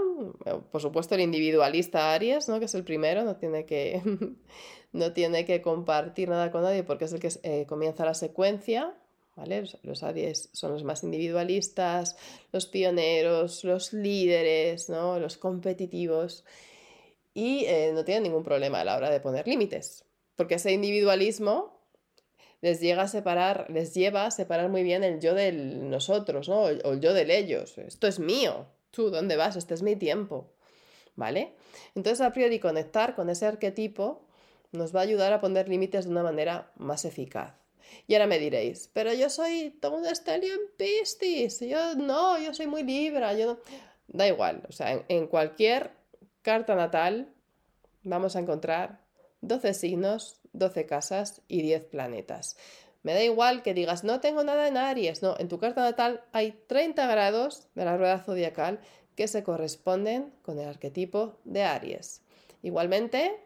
por 0.70 0.80
supuesto 0.80 1.14
el 1.16 1.22
individualista 1.22 2.14
Aries, 2.14 2.48
¿no? 2.48 2.60
que 2.60 2.66
es 2.66 2.74
el 2.74 2.84
primero, 2.84 3.24
no 3.24 3.36
tiene 3.36 3.64
que, 3.64 4.00
no 4.92 5.12
tiene 5.12 5.44
que 5.44 5.60
compartir 5.60 6.28
nada 6.28 6.50
con 6.52 6.62
nadie 6.62 6.84
porque 6.84 7.06
es 7.06 7.12
el 7.12 7.20
que 7.20 7.30
eh, 7.42 7.66
comienza 7.66 8.04
la 8.04 8.14
secuencia, 8.14 8.94
¿vale? 9.34 9.64
Los 9.82 10.02
Aries 10.02 10.50
son 10.52 10.72
los 10.72 10.84
más 10.84 11.02
individualistas, 11.02 12.16
los 12.52 12.66
pioneros, 12.66 13.64
los 13.64 13.92
líderes, 13.92 14.88
¿no? 14.88 15.18
los 15.18 15.36
competitivos 15.36 16.44
y 17.34 17.64
eh, 17.66 17.92
no 17.94 18.04
tienen 18.04 18.24
ningún 18.24 18.44
problema 18.44 18.80
a 18.80 18.84
la 18.84 18.96
hora 18.96 19.10
de 19.10 19.20
poner 19.20 19.46
límites, 19.46 20.04
porque 20.36 20.56
ese 20.56 20.72
individualismo 20.72 21.82
les 22.62 22.80
llega 22.80 23.02
a 23.02 23.08
separar, 23.08 23.66
les 23.70 23.92
lleva 23.92 24.24
a 24.24 24.30
separar 24.30 24.68
muy 24.68 24.84
bien 24.84 25.02
el 25.02 25.20
yo 25.20 25.34
del 25.34 25.90
nosotros, 25.90 26.48
¿no? 26.48 26.62
O 26.62 26.92
el 26.92 27.00
yo 27.00 27.12
del 27.12 27.30
ellos. 27.30 27.76
Esto 27.76 28.06
es 28.06 28.20
mío. 28.20 28.66
Tú, 28.92 29.10
¿dónde 29.10 29.36
vas? 29.36 29.56
Este 29.56 29.74
es 29.74 29.82
mi 29.82 29.96
tiempo. 29.96 30.52
¿Vale? 31.16 31.54
Entonces, 31.94 32.20
a 32.20 32.32
priori, 32.32 32.60
conectar 32.60 33.14
con 33.16 33.28
ese 33.28 33.46
arquetipo 33.46 34.24
nos 34.70 34.94
va 34.94 35.00
a 35.00 35.02
ayudar 35.02 35.32
a 35.32 35.40
poner 35.40 35.68
límites 35.68 36.04
de 36.04 36.12
una 36.12 36.22
manera 36.22 36.70
más 36.76 37.04
eficaz. 37.04 37.54
Y 38.06 38.14
ahora 38.14 38.26
me 38.26 38.38
diréis, 38.38 38.88
pero 38.92 39.12
yo 39.12 39.28
soy 39.28 39.76
todo 39.80 39.98
en 39.98 40.60
Piscis, 40.78 41.60
yo 41.60 41.94
no, 41.96 42.38
yo 42.38 42.54
soy 42.54 42.66
muy 42.66 42.82
libra, 42.84 43.34
yo 43.34 43.46
no... 43.46 43.58
Da 44.08 44.26
igual, 44.26 44.62
o 44.68 44.72
sea, 44.72 45.04
en 45.08 45.26
cualquier 45.26 45.90
carta 46.42 46.74
natal 46.74 47.32
vamos 48.04 48.36
a 48.36 48.40
encontrar 48.40 49.00
12 49.40 49.74
signos 49.74 50.42
12 50.52 50.86
casas 50.86 51.42
y 51.48 51.62
10 51.62 51.86
planetas. 51.86 52.56
Me 53.02 53.14
da 53.14 53.22
igual 53.22 53.62
que 53.62 53.74
digas, 53.74 54.04
no 54.04 54.20
tengo 54.20 54.44
nada 54.44 54.68
en 54.68 54.76
Aries. 54.76 55.22
No, 55.22 55.36
en 55.38 55.48
tu 55.48 55.58
carta 55.58 55.82
natal 55.82 56.22
hay 56.32 56.52
30 56.66 57.06
grados 57.06 57.66
de 57.74 57.84
la 57.84 57.96
rueda 57.96 58.18
zodiacal 58.20 58.80
que 59.16 59.28
se 59.28 59.42
corresponden 59.42 60.32
con 60.42 60.58
el 60.58 60.68
arquetipo 60.68 61.38
de 61.44 61.64
Aries. 61.64 62.22
Igualmente, 62.62 63.40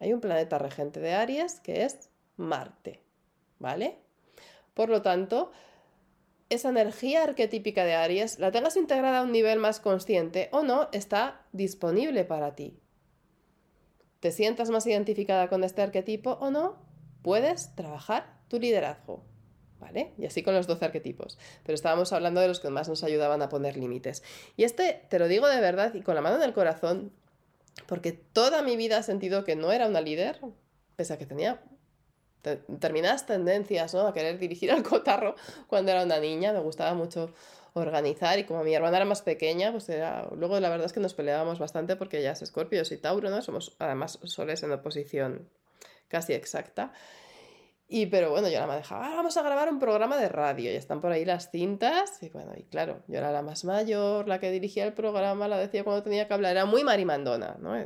hay 0.00 0.12
un 0.12 0.20
planeta 0.20 0.58
regente 0.58 1.00
de 1.00 1.14
Aries 1.14 1.60
que 1.60 1.84
es 1.84 2.10
Marte. 2.36 3.00
¿Vale? 3.58 3.98
Por 4.74 4.90
lo 4.90 5.00
tanto, 5.00 5.52
esa 6.48 6.68
energía 6.68 7.24
arquetípica 7.24 7.84
de 7.84 7.94
Aries, 7.94 8.38
la 8.38 8.52
tengas 8.52 8.76
integrada 8.76 9.20
a 9.20 9.22
un 9.22 9.32
nivel 9.32 9.58
más 9.58 9.80
consciente 9.80 10.48
o 10.52 10.62
no, 10.62 10.88
está 10.92 11.46
disponible 11.52 12.24
para 12.24 12.54
ti 12.54 12.80
te 14.20 14.32
sientas 14.32 14.70
más 14.70 14.84
identificada 14.86 15.48
con 15.48 15.64
este 15.64 15.82
arquetipo 15.82 16.32
o 16.40 16.50
no, 16.50 16.82
puedes 17.22 17.74
trabajar 17.76 18.40
tu 18.48 18.58
liderazgo. 18.58 19.24
¿Vale? 19.78 20.14
Y 20.18 20.24
así 20.26 20.42
con 20.42 20.54
los 20.54 20.66
12 20.66 20.86
arquetipos. 20.86 21.38
Pero 21.62 21.74
estábamos 21.74 22.12
hablando 22.12 22.40
de 22.40 22.48
los 22.48 22.58
que 22.58 22.70
más 22.70 22.88
nos 22.88 23.04
ayudaban 23.04 23.40
a 23.42 23.50
poner 23.50 23.76
límites. 23.76 24.24
Y 24.56 24.64
este, 24.64 25.04
te 25.10 25.20
lo 25.20 25.28
digo 25.28 25.46
de 25.46 25.60
verdad 25.60 25.94
y 25.94 26.00
con 26.00 26.16
la 26.16 26.22
mano 26.22 26.36
en 26.36 26.42
el 26.42 26.54
corazón, 26.54 27.12
porque 27.86 28.10
toda 28.10 28.62
mi 28.62 28.76
vida 28.76 28.98
he 28.98 29.02
sentido 29.04 29.44
que 29.44 29.54
no 29.54 29.70
era 29.70 29.86
una 29.86 30.00
líder, 30.00 30.40
pese 30.96 31.12
a 31.12 31.18
que 31.18 31.26
tenía 31.26 31.62
determinadas 32.46 33.26
tendencias 33.26 33.94
¿no? 33.94 34.06
a 34.06 34.14
querer 34.14 34.38
dirigir 34.38 34.70
al 34.72 34.82
cotarro 34.82 35.34
cuando 35.66 35.92
era 35.92 36.04
una 36.04 36.18
niña. 36.18 36.52
Me 36.52 36.60
gustaba 36.60 36.94
mucho 36.94 37.32
organizar 37.74 38.38
y 38.38 38.44
como 38.44 38.64
mi 38.64 38.74
hermana 38.74 38.96
era 38.96 39.04
más 39.04 39.22
pequeña, 39.22 39.70
pues 39.70 39.88
era... 39.88 40.28
luego 40.34 40.58
la 40.60 40.70
verdad 40.70 40.86
es 40.86 40.92
que 40.92 41.00
nos 41.00 41.14
peleábamos 41.14 41.58
bastante 41.58 41.96
porque 41.96 42.18
ella 42.18 42.32
es 42.32 42.42
Escorpio, 42.42 42.84
soy 42.84 42.96
Tauro, 42.96 43.28
¿no? 43.28 43.42
Somos 43.42 43.76
además 43.78 44.18
soles 44.24 44.62
en 44.62 44.72
oposición 44.72 45.48
casi 46.08 46.32
exacta. 46.32 46.92
Y 47.88 48.06
pero 48.06 48.30
bueno, 48.30 48.48
yo 48.48 48.58
la 48.58 48.66
me 48.66 48.74
dejaba, 48.74 49.06
ah, 49.06 49.14
vamos 49.14 49.36
a 49.36 49.42
grabar 49.42 49.68
un 49.68 49.78
programa 49.78 50.16
de 50.16 50.28
radio 50.28 50.72
y 50.72 50.74
están 50.74 51.00
por 51.00 51.12
ahí 51.12 51.24
las 51.24 51.50
cintas. 51.50 52.20
Y 52.22 52.30
bueno, 52.30 52.52
y 52.56 52.64
claro, 52.64 53.02
yo 53.06 53.18
era 53.18 53.30
la 53.30 53.42
más 53.42 53.64
mayor, 53.64 54.26
la 54.26 54.40
que 54.40 54.50
dirigía 54.50 54.84
el 54.84 54.92
programa, 54.92 55.46
la 55.46 55.58
decía 55.58 55.84
cuando 55.84 56.02
tenía 56.02 56.26
que 56.26 56.34
hablar, 56.34 56.52
era 56.52 56.64
muy 56.64 56.82
marimandona, 56.82 57.56
¿no? 57.60 57.76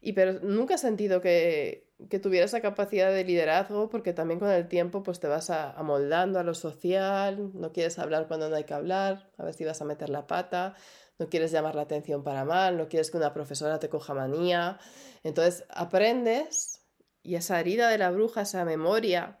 y 0.00 0.12
pero 0.12 0.34
nunca 0.34 0.74
he 0.74 0.78
sentido 0.78 1.20
que, 1.20 1.87
que 2.08 2.18
tuviera 2.18 2.46
esa 2.46 2.60
capacidad 2.60 3.10
de 3.10 3.24
liderazgo, 3.24 3.88
porque 3.90 4.12
también 4.12 4.38
con 4.38 4.50
el 4.50 4.68
tiempo 4.68 5.02
pues 5.02 5.18
te 5.20 5.26
vas 5.26 5.50
amoldando 5.50 6.38
a 6.38 6.44
lo 6.44 6.54
social, 6.54 7.50
no 7.54 7.72
quieres 7.72 7.98
hablar 7.98 8.28
cuando 8.28 8.48
no 8.48 8.56
hay 8.56 8.64
que 8.64 8.74
hablar, 8.74 9.30
a 9.36 9.44
ver 9.44 9.54
si 9.54 9.64
vas 9.64 9.82
a 9.82 9.84
meter 9.84 10.08
la 10.08 10.26
pata, 10.26 10.74
no 11.18 11.28
quieres 11.28 11.50
llamar 11.50 11.74
la 11.74 11.82
atención 11.82 12.22
para 12.22 12.44
mal, 12.44 12.76
no 12.76 12.88
quieres 12.88 13.10
que 13.10 13.16
una 13.16 13.34
profesora 13.34 13.80
te 13.80 13.88
coja 13.88 14.14
manía. 14.14 14.78
Entonces 15.24 15.64
aprendes 15.70 16.82
y 17.24 17.34
esa 17.34 17.58
herida 17.58 17.88
de 17.88 17.98
la 17.98 18.10
bruja, 18.10 18.42
esa 18.42 18.64
memoria 18.64 19.38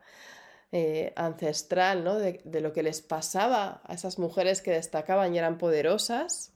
eh, 0.72 1.12
ancestral, 1.16 2.02
¿no? 2.04 2.16
De, 2.16 2.40
de, 2.44 2.60
lo 2.60 2.72
que 2.72 2.82
les 2.82 3.00
pasaba 3.00 3.80
a 3.84 3.94
esas 3.94 4.18
mujeres 4.18 4.60
que 4.60 4.72
destacaban 4.72 5.34
y 5.34 5.38
eran 5.38 5.56
poderosas, 5.56 6.52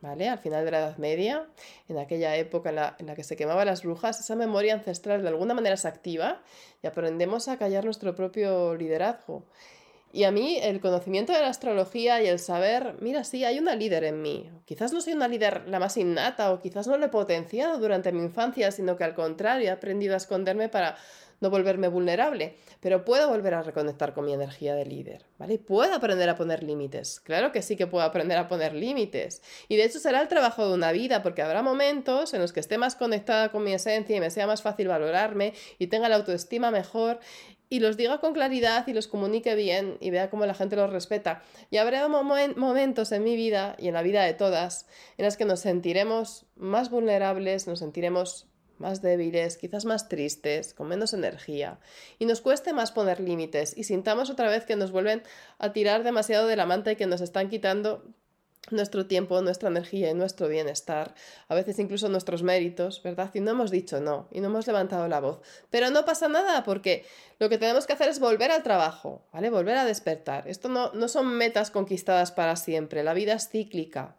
¿vale? 0.00 0.28
Al 0.28 0.38
final 0.38 0.64
de 0.64 0.70
la 0.70 0.78
Edad 0.78 0.96
Media, 0.98 1.46
en 1.88 1.98
aquella 1.98 2.36
época 2.36 2.70
en 2.70 2.76
la, 2.76 2.96
en 2.98 3.06
la, 3.06 3.14
que 3.14 3.24
se 3.24 3.36
quemaban 3.36 3.66
las 3.66 3.82
brujas, 3.82 4.20
esa 4.20 4.36
memoria 4.36 4.74
ancestral 4.74 5.22
de 5.22 5.28
alguna 5.28 5.54
manera 5.54 5.76
se 5.76 5.88
activa 5.88 6.42
y 6.82 6.86
aprendemos 6.86 7.48
a 7.48 7.58
callar 7.58 7.84
nuestro 7.84 8.14
propio 8.14 8.74
liderazgo. 8.74 9.44
Y 10.10 10.24
a 10.24 10.30
mí 10.30 10.58
el 10.62 10.80
conocimiento 10.80 11.34
de 11.34 11.40
la 11.40 11.48
astrología 11.48 12.22
y 12.22 12.28
el 12.28 12.38
saber, 12.38 12.96
mira, 13.00 13.24
sí, 13.24 13.44
hay 13.44 13.58
una 13.58 13.74
líder 13.74 14.04
en 14.04 14.22
mí. 14.22 14.50
Quizás 14.64 14.92
no 14.92 15.02
soy 15.02 15.12
una 15.12 15.28
líder 15.28 15.68
la 15.68 15.78
más 15.78 15.98
innata 15.98 16.50
o 16.50 16.60
quizás 16.60 16.86
no 16.86 16.96
lo 16.96 17.06
he 17.06 17.10
potenciado 17.10 17.78
durante 17.78 18.10
mi 18.10 18.22
infancia, 18.22 18.70
sino 18.70 18.96
que 18.96 19.04
al 19.04 19.14
contrario 19.14 19.68
he 19.68 19.70
aprendido 19.70 20.14
a 20.14 20.16
esconderme 20.16 20.70
para 20.70 20.96
no 21.40 21.50
volverme 21.50 21.88
vulnerable, 21.88 22.56
pero 22.80 23.04
puedo 23.04 23.28
volver 23.28 23.54
a 23.54 23.62
reconectar 23.62 24.14
con 24.14 24.24
mi 24.24 24.32
energía 24.32 24.74
de 24.74 24.86
líder, 24.86 25.24
¿vale? 25.38 25.58
Puedo 25.58 25.94
aprender 25.94 26.28
a 26.28 26.36
poner 26.36 26.62
límites, 26.62 27.20
claro 27.20 27.52
que 27.52 27.62
sí 27.62 27.76
que 27.76 27.86
puedo 27.86 28.04
aprender 28.04 28.38
a 28.38 28.48
poner 28.48 28.74
límites. 28.74 29.42
Y 29.68 29.76
de 29.76 29.84
hecho 29.84 29.98
será 29.98 30.20
el 30.20 30.28
trabajo 30.28 30.66
de 30.66 30.74
una 30.74 30.92
vida, 30.92 31.22
porque 31.22 31.42
habrá 31.42 31.62
momentos 31.62 32.34
en 32.34 32.40
los 32.40 32.52
que 32.52 32.60
esté 32.60 32.78
más 32.78 32.96
conectada 32.96 33.50
con 33.50 33.64
mi 33.64 33.72
esencia 33.72 34.16
y 34.16 34.20
me 34.20 34.30
sea 34.30 34.46
más 34.46 34.62
fácil 34.62 34.88
valorarme 34.88 35.54
y 35.78 35.88
tenga 35.88 36.08
la 36.08 36.16
autoestima 36.16 36.70
mejor 36.70 37.20
y 37.70 37.80
los 37.80 37.96
diga 37.96 38.18
con 38.18 38.32
claridad 38.32 38.86
y 38.86 38.92
los 38.92 39.08
comunique 39.08 39.54
bien 39.54 39.98
y 40.00 40.10
vea 40.10 40.30
cómo 40.30 40.46
la 40.46 40.54
gente 40.54 40.76
los 40.76 40.90
respeta. 40.90 41.42
Y 41.70 41.76
habrá 41.76 42.08
momentos 42.08 43.12
en 43.12 43.24
mi 43.24 43.36
vida 43.36 43.76
y 43.78 43.88
en 43.88 43.94
la 43.94 44.02
vida 44.02 44.24
de 44.24 44.34
todas 44.34 44.86
en 45.16 45.24
las 45.24 45.36
que 45.36 45.44
nos 45.44 45.60
sentiremos 45.60 46.46
más 46.56 46.90
vulnerables, 46.90 47.66
nos 47.66 47.80
sentiremos 47.80 48.46
más 48.78 49.02
débiles, 49.02 49.56
quizás 49.56 49.84
más 49.84 50.08
tristes, 50.08 50.74
con 50.74 50.88
menos 50.88 51.12
energía, 51.12 51.78
y 52.18 52.26
nos 52.26 52.40
cueste 52.40 52.72
más 52.72 52.92
poner 52.92 53.20
límites 53.20 53.76
y 53.76 53.84
sintamos 53.84 54.30
otra 54.30 54.48
vez 54.48 54.64
que 54.64 54.76
nos 54.76 54.90
vuelven 54.90 55.22
a 55.58 55.72
tirar 55.72 56.04
demasiado 56.04 56.46
de 56.46 56.56
la 56.56 56.66
manta 56.66 56.92
y 56.92 56.96
que 56.96 57.06
nos 57.06 57.20
están 57.20 57.48
quitando 57.48 58.04
nuestro 58.70 59.06
tiempo, 59.06 59.40
nuestra 59.40 59.68
energía 59.68 60.10
y 60.10 60.14
nuestro 60.14 60.48
bienestar, 60.48 61.14
a 61.48 61.54
veces 61.54 61.78
incluso 61.78 62.08
nuestros 62.08 62.42
méritos, 62.42 63.02
¿verdad? 63.02 63.30
Y 63.34 63.40
no 63.40 63.50
hemos 63.52 63.70
dicho 63.70 64.00
no, 64.00 64.28
y 64.30 64.40
no 64.40 64.48
hemos 64.48 64.66
levantado 64.66 65.08
la 65.08 65.20
voz. 65.20 65.40
Pero 65.70 65.90
no 65.90 66.04
pasa 66.04 66.28
nada, 66.28 66.64
porque 66.64 67.06
lo 67.38 67.48
que 67.48 67.58
tenemos 67.58 67.86
que 67.86 67.94
hacer 67.94 68.08
es 68.08 68.20
volver 68.20 68.50
al 68.50 68.62
trabajo, 68.62 69.26
¿vale? 69.32 69.50
Volver 69.50 69.76
a 69.76 69.84
despertar. 69.84 70.48
Esto 70.48 70.68
no, 70.68 70.92
no 70.92 71.08
son 71.08 71.28
metas 71.28 71.70
conquistadas 71.70 72.32
para 72.32 72.56
siempre, 72.56 73.02
la 73.02 73.14
vida 73.14 73.34
es 73.34 73.48
cíclica, 73.48 74.16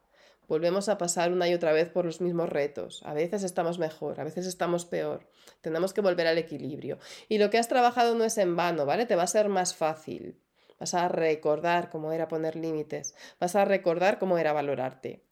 Volvemos 0.50 0.90
a 0.90 0.98
pasar 0.98 1.32
una 1.32 1.48
y 1.48 1.54
otra 1.54 1.74
vez 1.74 1.90
por 1.90 2.06
los 2.06 2.22
mismos 2.22 2.50
retos. 2.50 3.04
A 3.06 3.14
veces 3.14 3.44
estamos 3.44 3.78
mejor, 3.78 4.20
a 4.20 4.24
veces 4.24 4.48
estamos 4.48 4.84
peor. 4.84 5.30
Tenemos 5.62 5.94
que 5.94 6.02
volver 6.02 6.26
al 6.26 6.40
equilibrio. 6.40 6.98
Y 7.28 7.38
lo 7.38 7.52
que 7.52 7.60
has 7.60 7.68
trabajado 7.68 8.16
no 8.16 8.24
es 8.24 8.36
en 8.40 8.56
vano, 8.56 8.88
¿vale? 8.88 9.06
Te 9.06 9.16
va 9.16 9.24
a 9.24 9.28
ser 9.28 9.48
más 9.48 9.76
fácil. 9.76 10.42
Vas 10.80 10.96
a 10.96 11.08
recordar 11.08 11.92
cómo 11.92 12.12
era 12.14 12.28
poner 12.28 12.56
límites. 12.56 13.14
Vas 13.40 13.56
a 13.56 13.64
recordar 13.64 14.18
cómo 14.18 14.40
era 14.40 14.52
valorarte. 14.52 15.24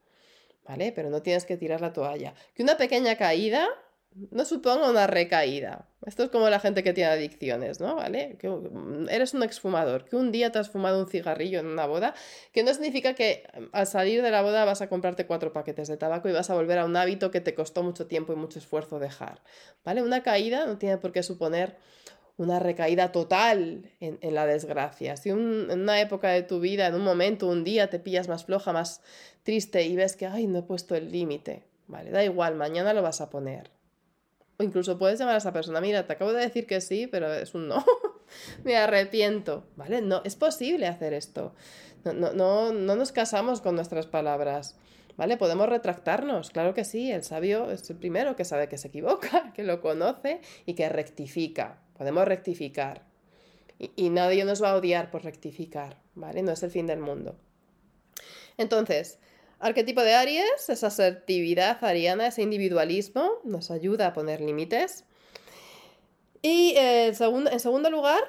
¿Vale? 0.68 0.92
Pero 0.92 1.10
no 1.10 1.24
tienes 1.24 1.46
que 1.46 1.58
tirar 1.58 1.82
la 1.82 1.94
toalla. 1.94 2.36
Que 2.54 2.62
una 2.62 2.78
pequeña 2.78 3.16
caída 3.16 3.68
no 4.14 4.46
suponga 4.46 4.88
una 4.88 5.08
recaída. 5.08 5.90
Esto 6.08 6.24
es 6.24 6.30
como 6.30 6.50
la 6.50 6.62
gente 6.62 6.84
que 6.84 6.94
tiene 6.94 7.10
adicciones, 7.10 7.82
¿no? 7.82 7.98
¿Vale? 7.98 8.38
Que 8.40 8.50
eres 9.10 9.34
un 9.34 9.44
exfumador, 9.44 10.06
que 10.06 10.16
un 10.16 10.32
día 10.32 10.54
te 10.54 10.58
has 10.58 10.70
fumado 10.70 11.02
un 11.02 11.10
cigarrillo 11.10 11.60
en 11.60 11.66
una 11.66 11.86
boda, 11.86 12.14
que 12.54 12.64
no 12.64 12.74
significa 12.74 13.14
que 13.14 13.44
al 13.74 13.88
salir 13.88 14.22
de 14.22 14.32
la 14.32 14.42
boda 14.42 14.64
vas 14.64 14.82
a 14.82 14.88
comprarte 14.88 15.26
cuatro 15.26 15.52
paquetes 15.52 15.90
de 15.90 15.98
tabaco 15.98 16.30
y 16.30 16.32
vas 16.32 16.50
a 16.50 16.56
volver 16.56 16.80
a 16.80 16.86
un 16.86 16.96
hábito 16.96 17.30
que 17.30 17.42
te 17.42 17.54
costó 17.54 17.84
mucho 17.84 18.08
tiempo 18.08 18.32
y 18.32 18.38
mucho 18.38 18.58
esfuerzo 18.58 19.00
dejar, 19.00 19.42
¿vale? 19.84 20.02
Una 20.02 20.24
caída 20.24 20.66
no 20.66 20.78
tiene 20.78 20.98
por 20.98 21.12
qué 21.12 21.24
suponer 21.24 21.76
una 22.38 22.60
recaída 22.60 23.12
total 23.12 23.92
en, 24.00 24.34
la 24.34 24.46
desgracia. 24.46 25.18
Si 25.18 25.30
en 25.30 25.70
una 25.72 26.00
época 26.00 26.30
de 26.30 26.44
tu 26.44 26.62
vida, 26.62 26.88
en 26.88 26.96
un 26.96 27.04
momento, 27.04 27.50
un 27.50 27.66
día 27.66 27.90
te 27.90 28.00
pillas 28.00 28.30
más 28.30 28.46
floja, 28.46 28.72
más 28.72 29.02
triste 29.44 29.84
y 29.84 29.98
ves 29.98 30.16
que, 30.16 30.26
ay, 30.26 30.48
no 30.48 30.60
he 30.60 30.64
puesto 30.64 30.96
el 30.96 31.12
límite, 31.12 31.64
¿vale? 31.88 32.12
Da 32.12 32.24
igual, 32.24 32.56
mañana 32.56 32.94
lo 32.94 33.02
vas 33.02 33.20
a 33.20 33.30
poner 33.30 33.76
o 34.60 34.64
incluso 34.64 34.98
puedes 34.98 35.20
llamar 35.20 35.36
a 35.36 35.38
esa 35.38 35.54
persona, 35.54 35.82
mira, 35.82 36.08
te 36.08 36.14
acabo 36.14 36.34
de 36.34 36.42
decir 36.42 36.66
que 36.66 36.82
sí, 36.82 37.08
pero 37.08 37.32
es 37.34 37.53
un 37.53 37.68
no. 37.68 37.86
Me 38.64 38.75
arrepiento, 38.75 39.68
¿vale? 39.75 40.01
No, 40.01 40.22
es 40.24 40.36
posible 40.36 40.88
hacer 40.88 41.14
esto. 41.14 41.53
No, 42.03 42.14
no, 42.14 42.34
no, 42.34 42.74
no 42.74 42.96
nos 42.96 43.12
casamos 43.12 43.62
con 43.62 43.75
nuestras 43.75 44.08
palabras, 44.08 44.75
¿vale? 45.16 45.38
Podemos 45.38 45.70
retractarnos, 45.70 46.50
claro 46.50 46.74
que 46.74 46.86
sí. 46.86 47.12
El 47.12 47.24
sabio 47.24 47.70
es 47.70 47.88
el 47.90 47.98
primero 47.98 48.36
que 48.36 48.46
sabe 48.46 48.68
que 48.68 48.79
se 48.79 48.88
equivoca, 48.88 49.51
que 49.55 49.64
lo 49.64 49.79
conoce 49.79 50.42
y 50.66 50.74
que 50.74 50.90
rectifica. 50.90 51.79
Podemos 51.96 52.25
rectificar. 52.25 53.05
Y, 53.77 53.92
y 53.96 54.10
nadie 54.10 54.44
nos 54.44 54.62
va 54.62 54.72
a 54.72 54.75
odiar 54.75 55.12
por 55.12 55.24
rectificar, 55.24 55.98
¿vale? 56.16 56.42
No 56.42 56.51
es 56.51 56.64
el 56.64 56.72
fin 56.72 56.88
del 56.88 57.00
mundo. 57.00 57.38
Entonces, 58.58 59.20
Arquetipo 59.59 60.01
de 60.01 60.13
Aries, 60.13 60.70
esa 60.70 60.87
asertividad 60.87 61.83
ariana, 61.83 62.27
ese 62.27 62.43
individualismo, 62.43 63.31
nos 63.43 63.72
ayuda 63.72 64.07
a 64.07 64.13
poner 64.13 64.39
límites. 64.39 65.03
Y 66.41 66.75
eh, 66.77 67.07
en 67.07 67.59
segundo 67.59 67.89
lugar, 67.89 68.22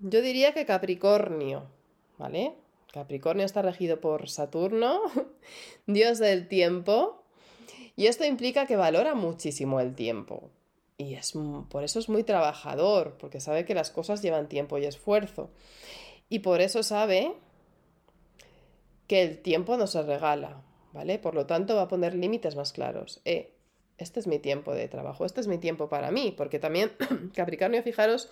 yo 0.00 0.22
diría 0.22 0.54
que 0.54 0.64
Capricornio, 0.64 1.64
¿vale? 2.16 2.54
Capricornio 2.92 3.44
está 3.44 3.60
regido 3.60 4.00
por 4.00 4.28
Saturno, 4.30 5.02
dios 5.86 6.18
del 6.18 6.48
tiempo, 6.48 7.22
y 7.96 8.06
esto 8.06 8.24
implica 8.24 8.66
que 8.66 8.76
valora 8.76 9.14
muchísimo 9.14 9.80
el 9.80 9.94
tiempo. 9.94 10.50
Y 10.96 11.14
es, 11.14 11.34
por 11.68 11.84
eso 11.84 11.98
es 11.98 12.08
muy 12.08 12.22
trabajador, 12.22 13.16
porque 13.18 13.40
sabe 13.40 13.64
que 13.64 13.74
las 13.74 13.90
cosas 13.90 14.22
llevan 14.22 14.48
tiempo 14.48 14.78
y 14.78 14.84
esfuerzo. 14.84 15.50
Y 16.28 16.38
por 16.38 16.60
eso 16.60 16.82
sabe 16.82 17.34
que 19.06 19.22
el 19.22 19.38
tiempo 19.38 19.76
no 19.76 19.86
se 19.86 20.02
regala, 20.02 20.62
¿vale? 20.92 21.18
Por 21.18 21.34
lo 21.34 21.46
tanto, 21.46 21.76
va 21.76 21.82
a 21.82 21.88
poner 21.88 22.14
límites 22.14 22.56
más 22.56 22.72
claros. 22.72 23.20
Eh, 23.24 23.54
este 23.98 24.20
es 24.20 24.26
mi 24.26 24.38
tiempo 24.38 24.74
de 24.74 24.88
trabajo, 24.88 25.24
este 25.24 25.40
es 25.40 25.46
mi 25.46 25.58
tiempo 25.58 25.88
para 25.88 26.10
mí, 26.10 26.34
porque 26.36 26.58
también 26.58 26.92
Capricornio, 27.34 27.82
fijaros 27.82 28.30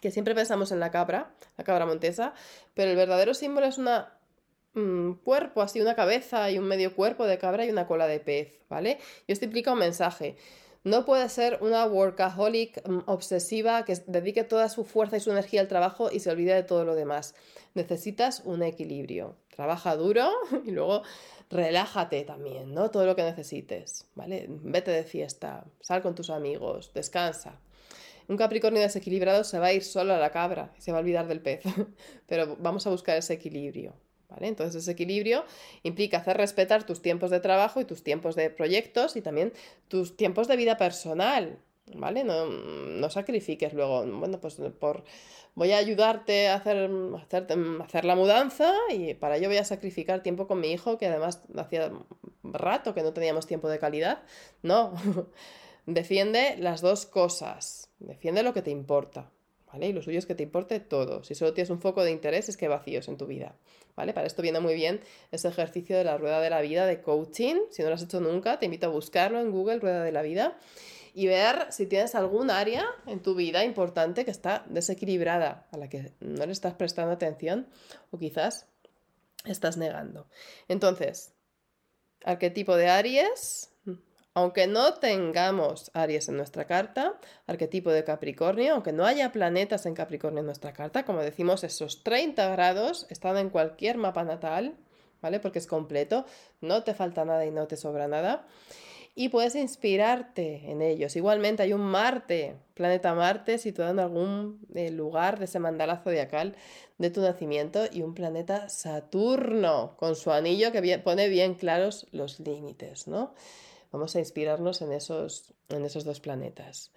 que 0.00 0.10
siempre 0.10 0.34
pensamos 0.34 0.72
en 0.72 0.80
la 0.80 0.90
cabra, 0.90 1.34
la 1.56 1.64
cabra 1.64 1.86
montesa, 1.86 2.34
pero 2.74 2.90
el 2.90 2.96
verdadero 2.96 3.34
símbolo 3.34 3.66
es 3.66 3.78
un 3.78 3.88
mm, 4.74 5.12
cuerpo, 5.24 5.62
así 5.62 5.80
una 5.80 5.94
cabeza 5.94 6.50
y 6.50 6.58
un 6.58 6.66
medio 6.66 6.94
cuerpo 6.94 7.26
de 7.26 7.38
cabra 7.38 7.64
y 7.64 7.70
una 7.70 7.86
cola 7.86 8.06
de 8.06 8.20
pez, 8.20 8.60
¿vale? 8.68 8.98
Y 9.26 9.32
esto 9.32 9.44
implica 9.44 9.72
un 9.72 9.78
mensaje. 9.78 10.36
No 10.86 11.04
puede 11.04 11.28
ser 11.28 11.58
una 11.62 11.84
workaholic 11.84 12.88
mm, 12.88 13.00
obsesiva 13.06 13.84
que 13.84 13.96
dedique 14.06 14.44
toda 14.44 14.68
su 14.68 14.84
fuerza 14.84 15.16
y 15.16 15.20
su 15.20 15.32
energía 15.32 15.60
al 15.60 15.66
trabajo 15.66 16.12
y 16.12 16.20
se 16.20 16.30
olvide 16.30 16.54
de 16.54 16.62
todo 16.62 16.84
lo 16.84 16.94
demás. 16.94 17.34
Necesitas 17.74 18.42
un 18.44 18.62
equilibrio. 18.62 19.34
Trabaja 19.48 19.96
duro 19.96 20.30
y 20.64 20.70
luego 20.70 21.02
relájate 21.50 22.22
también, 22.22 22.72
¿no? 22.72 22.92
Todo 22.92 23.04
lo 23.04 23.16
que 23.16 23.24
necesites, 23.24 24.06
¿vale? 24.14 24.46
Vete 24.48 24.92
de 24.92 25.02
fiesta, 25.02 25.64
sal 25.80 26.02
con 26.02 26.14
tus 26.14 26.30
amigos, 26.30 26.92
descansa. 26.94 27.58
Un 28.28 28.36
Capricornio 28.36 28.80
desequilibrado 28.80 29.42
se 29.42 29.58
va 29.58 29.66
a 29.66 29.72
ir 29.72 29.82
solo 29.82 30.14
a 30.14 30.18
la 30.18 30.30
cabra 30.30 30.72
y 30.78 30.82
se 30.82 30.92
va 30.92 30.98
a 30.98 31.00
olvidar 31.00 31.26
del 31.26 31.40
pez, 31.40 31.64
pero 32.28 32.56
vamos 32.60 32.86
a 32.86 32.90
buscar 32.90 33.16
ese 33.16 33.32
equilibrio, 33.32 33.92
entonces 34.40 34.82
ese 34.82 34.92
equilibrio 34.92 35.44
implica 35.82 36.18
hacer 36.18 36.36
respetar 36.36 36.84
tus 36.84 37.02
tiempos 37.02 37.30
de 37.30 37.40
trabajo 37.40 37.80
y 37.80 37.84
tus 37.84 38.02
tiempos 38.02 38.34
de 38.36 38.50
proyectos 38.50 39.16
y 39.16 39.22
también 39.22 39.52
tus 39.88 40.16
tiempos 40.16 40.48
de 40.48 40.56
vida 40.56 40.76
personal, 40.76 41.58
¿vale? 41.94 42.24
No, 42.24 43.10
sacrifiques 43.10 43.72
luego, 43.72 44.04
bueno, 44.06 44.40
pues 44.40 44.56
por 44.78 45.04
voy 45.54 45.72
a 45.72 45.78
ayudarte 45.78 46.48
a 46.48 46.56
hacer, 46.56 46.90
hacer, 47.82 48.04
la 48.04 48.14
mudanza 48.14 48.72
y 48.90 49.14
para 49.14 49.36
ello 49.36 49.48
voy 49.48 49.56
a 49.56 49.64
sacrificar 49.64 50.22
tiempo 50.22 50.46
con 50.46 50.60
mi 50.60 50.72
hijo, 50.72 50.98
que 50.98 51.06
además 51.06 51.42
hacía 51.56 51.92
rato 52.42 52.94
que 52.94 53.02
no 53.02 53.12
teníamos 53.12 53.46
tiempo 53.46 53.68
de 53.68 53.78
calidad. 53.78 54.22
No, 54.62 54.92
defiende 55.86 56.56
las 56.58 56.80
dos 56.80 57.06
cosas, 57.06 57.90
defiende 57.98 58.42
lo 58.42 58.52
que 58.52 58.62
te 58.62 58.70
importa, 58.70 59.30
Y 59.84 59.92
lo 59.92 60.02
suyo 60.02 60.18
es 60.18 60.26
que 60.26 60.34
te 60.34 60.42
importe 60.42 60.80
todo. 60.80 61.24
Si 61.24 61.34
solo 61.34 61.52
tienes 61.52 61.70
un 61.70 61.80
foco 61.80 62.04
de 62.04 62.10
interés 62.10 62.48
es 62.48 62.56
que 62.56 62.68
vacíos 62.68 63.08
en 63.08 63.16
tu 63.16 63.26
vida, 63.26 63.56
¿vale? 63.96 64.12
Para 64.12 64.26
esto 64.26 64.42
viene 64.42 64.60
muy 64.60 64.74
bien 64.74 65.00
ese 65.32 65.48
ejercicio 65.48 65.96
de 65.96 66.04
la 66.04 66.16
rueda 66.16 66.40
de 66.40 66.50
la 66.50 66.60
vida 66.60 66.86
de 66.86 67.02
coaching. 67.02 67.56
Si 67.70 67.82
no 67.82 67.88
lo 67.88 67.96
has 67.96 68.02
hecho 68.02 68.20
nunca, 68.20 68.58
te 68.58 68.66
invito 68.66 68.86
a 68.86 68.90
buscarlo 68.90 69.40
en 69.40 69.50
Google, 69.50 69.80
rueda 69.80 70.02
de 70.02 70.12
la 70.12 70.22
vida, 70.22 70.58
y 71.14 71.26
ver 71.26 71.66
si 71.70 71.86
tienes 71.86 72.14
algún 72.14 72.50
área 72.50 72.86
en 73.06 73.20
tu 73.20 73.34
vida 73.34 73.64
importante 73.64 74.24
que 74.24 74.30
está 74.30 74.64
desequilibrada, 74.68 75.66
a 75.72 75.78
la 75.78 75.88
que 75.88 76.12
no 76.20 76.44
le 76.44 76.52
estás 76.52 76.74
prestando 76.74 77.12
atención 77.12 77.68
o 78.10 78.18
quizás 78.18 78.66
estás 79.46 79.76
negando. 79.76 80.28
Entonces, 80.68 81.32
arquetipo 82.22 82.76
de 82.76 82.88
Aries, 82.88 83.70
aunque 84.36 84.66
no 84.66 84.92
tengamos 84.92 85.90
Aries 85.94 86.28
en 86.28 86.36
nuestra 86.36 86.66
carta, 86.66 87.14
arquetipo 87.46 87.90
de 87.90 88.04
Capricornio, 88.04 88.74
aunque 88.74 88.92
no 88.92 89.06
haya 89.06 89.32
planetas 89.32 89.86
en 89.86 89.94
Capricornio 89.94 90.40
en 90.40 90.44
nuestra 90.44 90.74
carta, 90.74 91.06
como 91.06 91.22
decimos, 91.22 91.64
esos 91.64 92.04
30 92.04 92.46
grados 92.50 93.06
están 93.08 93.38
en 93.38 93.48
cualquier 93.48 93.96
mapa 93.96 94.24
natal, 94.24 94.76
¿vale? 95.22 95.40
Porque 95.40 95.58
es 95.58 95.66
completo, 95.66 96.26
no 96.60 96.82
te 96.82 96.92
falta 96.92 97.24
nada 97.24 97.46
y 97.46 97.50
no 97.50 97.66
te 97.66 97.78
sobra 97.78 98.08
nada. 98.08 98.46
y 99.14 99.30
puedes 99.30 99.54
inspirarte 99.54 100.70
en 100.70 100.82
ellos. 100.82 101.16
Igualmente 101.16 101.62
hay 101.62 101.72
un 101.72 101.80
Marte, 101.80 102.56
planeta 102.74 103.14
Marte, 103.14 103.56
situado 103.56 103.92
en 103.92 104.00
algún 104.00 104.60
eh, 104.74 104.90
lugar 104.90 105.38
de 105.38 105.46
ese 105.46 105.58
mandala 105.58 105.96
zodiacal 105.96 106.54
de 106.98 107.08
tu 107.08 107.22
nacimiento 107.22 107.86
y 107.90 108.02
un 108.02 108.12
planeta 108.12 108.68
Saturno 108.68 109.96
con 109.96 110.14
su 110.14 110.30
anillo 110.30 110.72
que 110.72 110.98
pone 110.98 111.30
bien 111.30 111.54
claros 111.54 112.06
los 112.12 112.38
límites, 112.38 113.08
¿no? 113.08 113.32
Vamos 113.96 114.14
a 114.16 114.18
inspirarnos 114.18 114.82
en 114.82 114.92
esos, 114.92 115.54
en 115.68 115.84
esos 115.84 116.04
dos 116.04 116.20
planetas. 116.20 116.92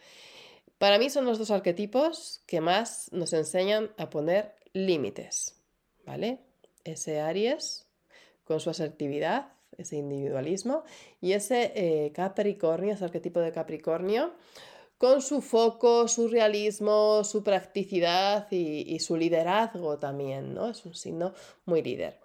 Para 0.77 0.97
mí 0.97 1.09
son 1.09 1.25
los 1.25 1.39
dos 1.39 1.49
arquetipos 1.49 2.41
que 2.45 2.61
más 2.61 3.11
nos 3.11 3.33
enseñan 3.33 3.91
a 3.97 4.09
poner 4.09 4.55
límites, 4.73 5.55
¿vale? 6.05 6.39
Ese 6.83 7.21
Aries 7.21 7.87
con 8.43 8.59
su 8.59 8.69
asertividad 8.69 9.53
ese 9.79 9.95
individualismo, 9.95 10.83
y 11.21 11.31
ese 11.31 11.71
eh, 11.75 12.11
Capricornio, 12.11 12.93
ese 12.93 13.05
arquetipo 13.05 13.39
de 13.39 13.51
Capricornio, 13.51 14.33
con 14.97 15.21
su 15.21 15.41
foco, 15.41 16.09
su 16.09 16.27
realismo, 16.27 17.23
su 17.23 17.41
practicidad 17.41 18.51
y, 18.51 18.99
su 18.99 19.15
liderazgo 19.15 19.97
también, 19.97 20.53
¿no? 20.53 20.69
Es 20.69 20.85
un 20.85 20.93
signo 20.93 21.33
muy 21.63 21.81
líder. 21.81 22.19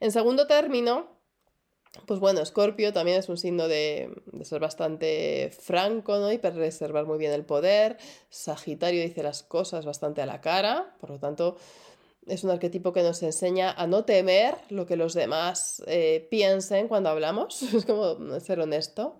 En 0.00 0.10
segundo 0.10 0.48
término, 0.48 1.06
pues 2.04 2.20
bueno, 2.20 2.40
Escorpio 2.40 2.92
también 2.92 3.18
es 3.18 3.28
un 3.28 3.38
signo 3.38 3.68
de, 3.68 4.10
ser 4.42 4.60
bastante 4.60 5.50
franco, 5.58 6.18
¿no? 6.18 6.30
Y 6.32 6.38
reservar 6.38 7.06
muy 7.06 7.18
bien 7.18 7.32
el 7.32 7.44
poder. 7.44 7.96
Sagitario 8.28 9.02
dice 9.02 9.22
las 9.22 9.42
cosas 9.42 9.86
bastante 9.86 10.22
a 10.22 10.26
la 10.26 10.40
cara, 10.40 10.94
por 11.00 11.10
lo 11.10 11.18
tanto, 11.18 11.56
es 12.26 12.44
un 12.44 12.50
arquetipo 12.50 12.92
que 12.92 13.02
nos 13.02 13.22
enseña 13.22 13.72
a 13.72 13.86
no 13.86 14.04
temer 14.04 14.56
lo 14.68 14.86
que 14.86 14.96
los 14.96 15.14
demás 15.14 15.82
eh, 15.86 16.26
piensen 16.30 16.88
cuando 16.88 17.08
hablamos, 17.08 17.62
es 17.74 17.84
como 17.84 18.40
ser 18.40 18.60
honesto. 18.60 19.18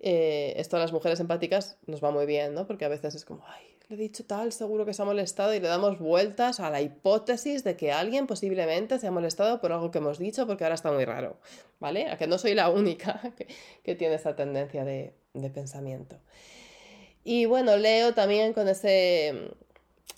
Eh, 0.00 0.54
esto 0.56 0.76
a 0.76 0.80
las 0.80 0.92
mujeres 0.92 1.18
empáticas 1.20 1.76
nos 1.86 2.02
va 2.02 2.10
muy 2.10 2.26
bien, 2.26 2.54
¿no? 2.54 2.66
Porque 2.66 2.84
a 2.84 2.88
veces 2.88 3.14
es 3.14 3.24
como, 3.24 3.44
le 3.88 3.94
he 3.94 3.98
dicho 3.98 4.24
tal, 4.26 4.52
seguro 4.52 4.84
que 4.84 4.92
se 4.92 5.00
ha 5.00 5.04
molestado 5.06 5.54
y 5.54 5.60
le 5.60 5.68
damos 5.68 5.98
vueltas 5.98 6.60
a 6.60 6.68
la 6.68 6.82
hipótesis 6.82 7.64
de 7.64 7.76
que 7.76 7.90
alguien 7.90 8.26
posiblemente 8.26 8.98
se 8.98 9.06
ha 9.06 9.10
molestado 9.10 9.60
por 9.60 9.72
algo 9.72 9.90
que 9.90 9.98
hemos 9.98 10.18
dicho 10.18 10.46
porque 10.46 10.64
ahora 10.64 10.74
está 10.74 10.92
muy 10.92 11.06
raro, 11.06 11.38
¿vale? 11.80 12.10
A 12.10 12.18
que 12.18 12.26
no 12.26 12.36
soy 12.36 12.54
la 12.54 12.68
única 12.68 13.32
que, 13.82 13.94
tiene 13.94 14.16
esa 14.16 14.36
tendencia 14.36 14.84
de, 14.84 15.14
de 15.32 15.50
pensamiento. 15.50 16.18
Y 17.24 17.46
bueno, 17.46 17.76
Leo 17.76 18.12
también 18.12 18.52
con 18.52 18.68
ese 18.68 19.52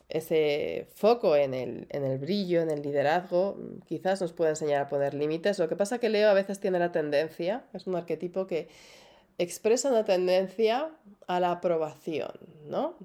ese 0.09 0.89
foco 0.97 1.37
en 1.37 1.55
el, 1.55 1.87
en 1.91 2.05
el, 2.05 2.19
brillo, 2.19 2.63
en 2.63 2.71
el 2.71 2.83
liderazgo, 2.83 3.57
quizás 3.87 4.21
nos 4.21 4.33
pueda 4.33 4.51
enseñar 4.51 4.83
a 4.83 4.89
poner 4.89 5.15
límites. 5.15 5.61
Lo 5.61 5.69
que 5.69 5.77
pasa 5.77 5.99
que 5.99 6.09
Leo 6.09 6.29
a 6.29 6.35
veces 6.35 6.59
tiene 6.59 6.81
la 6.81 6.91
tendencia, 6.91 7.65
es 7.73 7.87
un 7.87 7.95
arquetipo 7.95 8.49
que 8.49 8.69
expresa 9.39 9.89
una 9.89 10.05
tendencia 10.05 10.91
a 11.29 11.39
la 11.39 11.53
aprobación, 11.53 12.33
¿no? 12.67 12.97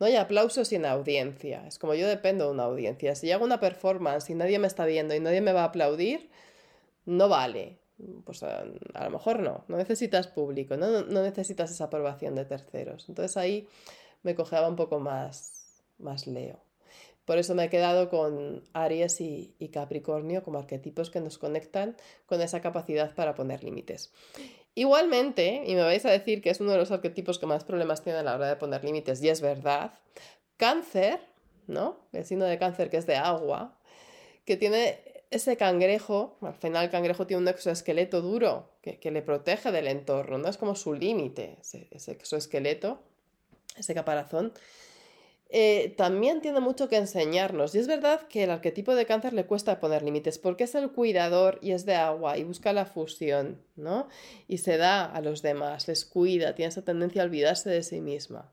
No 0.00 0.06
hay 0.06 0.16
aplausos 0.16 0.68
sin 0.68 0.84
audiencia. 0.86 1.66
Es 1.66 1.78
como 1.78 1.94
yo 1.94 2.08
dependo 2.08 2.46
de 2.46 2.50
una 2.52 2.64
audiencia. 2.64 3.14
Si 3.14 3.30
hago 3.30 3.44
una 3.44 3.60
performance 3.60 4.30
y 4.30 4.34
nadie 4.34 4.58
me 4.58 4.66
está 4.66 4.84
viendo 4.84 5.14
y 5.14 5.20
nadie 5.20 5.40
me 5.40 5.52
va 5.52 5.62
a 5.62 5.66
aplaudir, 5.66 6.30
no 7.06 7.28
vale. 7.28 7.78
Pues 8.24 8.42
a, 8.42 8.64
lo 8.64 9.10
mejor 9.10 9.40
no. 9.40 9.64
No 9.68 9.76
necesitas 9.76 10.26
público, 10.26 10.76
¿no? 10.76 11.02
no 11.02 11.22
necesitas 11.22 11.70
esa 11.70 11.84
aprobación 11.84 12.34
de 12.34 12.44
terceros. 12.44 13.08
Entonces 13.08 13.36
ahí 13.36 13.68
me 14.22 14.34
cojeaba 14.34 14.68
un 14.68 14.76
poco 14.76 14.98
más 14.98 15.62
más 16.02 16.26
Leo. 16.26 16.60
Por 17.24 17.38
eso 17.38 17.54
me 17.54 17.64
he 17.64 17.70
quedado 17.70 18.10
con 18.10 18.64
Aries 18.72 19.20
y, 19.20 19.54
Capricornio 19.72 20.42
como 20.42 20.58
arquetipos 20.58 21.10
que 21.10 21.20
nos 21.20 21.38
conectan 21.38 21.96
con 22.26 22.40
esa 22.40 22.60
capacidad 22.60 23.14
para 23.14 23.34
poner 23.34 23.62
límites. 23.62 24.12
Igualmente, 24.74 25.64
y 25.66 25.74
me 25.74 25.82
vais 25.82 26.04
a 26.06 26.10
decir 26.10 26.40
que 26.40 26.50
es 26.50 26.60
uno 26.60 26.72
de 26.72 26.78
los 26.78 26.90
arquetipos 26.90 27.38
que 27.38 27.46
más 27.46 27.64
problemas 27.64 28.02
tiene 28.02 28.20
a 28.20 28.22
la 28.22 28.34
hora 28.34 28.48
de 28.48 28.56
poner 28.56 28.84
límites, 28.84 29.22
y 29.22 29.28
es 29.28 29.40
verdad, 29.40 29.92
cáncer, 30.56 31.20
¿no? 31.66 31.98
El 32.12 32.24
signo 32.24 32.46
de 32.46 32.58
cáncer 32.58 32.88
que 32.88 32.96
es 32.96 33.06
de 33.06 33.16
agua, 33.16 33.78
que 34.46 34.56
tiene 34.56 34.98
ese 35.30 35.56
cangrejo, 35.56 36.36
al 36.40 36.54
final 36.54 36.84
el 36.84 36.90
cangrejo 36.90 37.26
tiene 37.26 37.42
un 37.42 37.48
exoesqueleto 37.48 38.20
duro 38.20 38.70
que, 38.82 39.10
le 39.10 39.22
protege 39.22 39.72
del 39.72 39.88
entorno, 39.88 40.38
¿no? 40.38 40.48
Es 40.48 40.56
como 40.56 40.74
su 40.74 40.94
límite, 40.94 41.58
ese 41.60 42.12
exoesqueleto, 42.12 43.00
ese 43.76 43.94
caparazón 43.94 44.52
eh, 45.54 45.92
también 45.98 46.40
tiene 46.40 46.60
mucho 46.60 46.88
que 46.88 46.96
enseñarnos. 46.96 47.74
Y 47.74 47.78
es 47.78 47.86
verdad 47.86 48.26
que 48.26 48.44
el 48.44 48.50
arquetipo 48.50 48.94
de 48.94 49.04
cáncer 49.04 49.34
le 49.34 49.44
cuesta 49.44 49.80
poner 49.80 50.02
límites 50.02 50.38
porque 50.38 50.64
es 50.64 50.74
el 50.74 50.90
cuidador 50.90 51.58
y 51.60 51.72
es 51.72 51.84
de 51.84 51.94
agua 51.94 52.38
y 52.38 52.44
busca 52.44 52.72
la 52.72 52.86
fusión, 52.86 53.60
¿no? 53.76 54.08
Y 54.48 54.58
se 54.58 54.78
da 54.78 55.04
a 55.04 55.20
los 55.20 55.42
demás, 55.42 55.88
les 55.88 56.06
cuida, 56.06 56.54
tiene 56.54 56.70
esa 56.70 56.86
tendencia 56.86 57.20
a 57.20 57.26
olvidarse 57.26 57.68
de 57.68 57.82
sí 57.82 58.00
misma. 58.00 58.50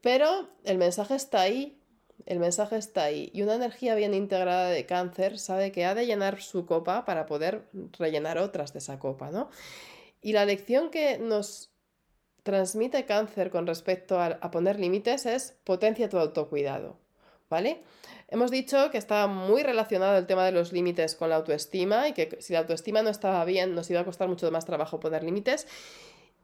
Pero 0.00 0.48
el 0.62 0.78
mensaje 0.78 1.16
está 1.16 1.40
ahí, 1.40 1.76
el 2.24 2.38
mensaje 2.38 2.76
está 2.76 3.02
ahí. 3.02 3.30
Y 3.34 3.42
una 3.42 3.56
energía 3.56 3.96
bien 3.96 4.14
integrada 4.14 4.70
de 4.70 4.86
cáncer 4.86 5.40
sabe 5.40 5.72
que 5.72 5.86
ha 5.86 5.96
de 5.96 6.06
llenar 6.06 6.40
su 6.40 6.66
copa 6.66 7.04
para 7.04 7.26
poder 7.26 7.64
rellenar 7.98 8.38
otras 8.38 8.72
de 8.74 8.78
esa 8.78 9.00
copa, 9.00 9.32
¿no? 9.32 9.50
Y 10.22 10.34
la 10.34 10.46
lección 10.46 10.90
que 10.90 11.18
nos 11.18 11.73
transmite 12.44 13.06
cáncer 13.06 13.50
con 13.50 13.66
respecto 13.66 14.20
a, 14.20 14.38
poner 14.50 14.78
límites 14.78 15.26
es 15.26 15.56
potencia 15.64 16.08
tu 16.08 16.18
autocuidado, 16.18 16.98
¿vale? 17.48 17.82
Hemos 18.28 18.50
dicho 18.50 18.90
que 18.90 18.98
está 18.98 19.26
muy 19.26 19.62
relacionado 19.62 20.18
el 20.18 20.26
tema 20.26 20.44
de 20.44 20.52
los 20.52 20.72
límites 20.72 21.14
con 21.14 21.30
la 21.30 21.36
autoestima 21.36 22.06
y 22.06 22.12
que 22.12 22.36
si 22.40 22.52
la 22.52 22.60
autoestima 22.60 23.02
no 23.02 23.10
estaba 23.10 23.44
bien 23.44 23.74
nos 23.74 23.90
iba 23.90 24.00
a 24.00 24.04
costar 24.04 24.28
mucho 24.28 24.50
más 24.50 24.66
trabajo 24.66 25.00
poner 25.00 25.24
límites. 25.24 25.66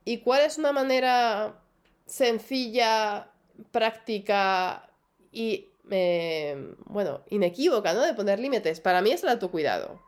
¿Y 0.05 0.19
cuál 0.19 0.43
es 0.43 0.57
una 0.57 0.73
manera 0.73 1.61
sencilla, 2.07 3.29
práctica 3.71 4.89
y, 5.31 5.69
eh, 5.91 6.75
bueno, 6.87 7.21
inequívoca, 7.29 7.93
¿no? 7.93 8.01
De 8.01 8.15
poner 8.15 8.41
límites? 8.41 8.81
Para 8.81 9.03
mí 9.03 9.11
es 9.11 9.23
el 9.23 9.29
autocuidado, 9.29 10.01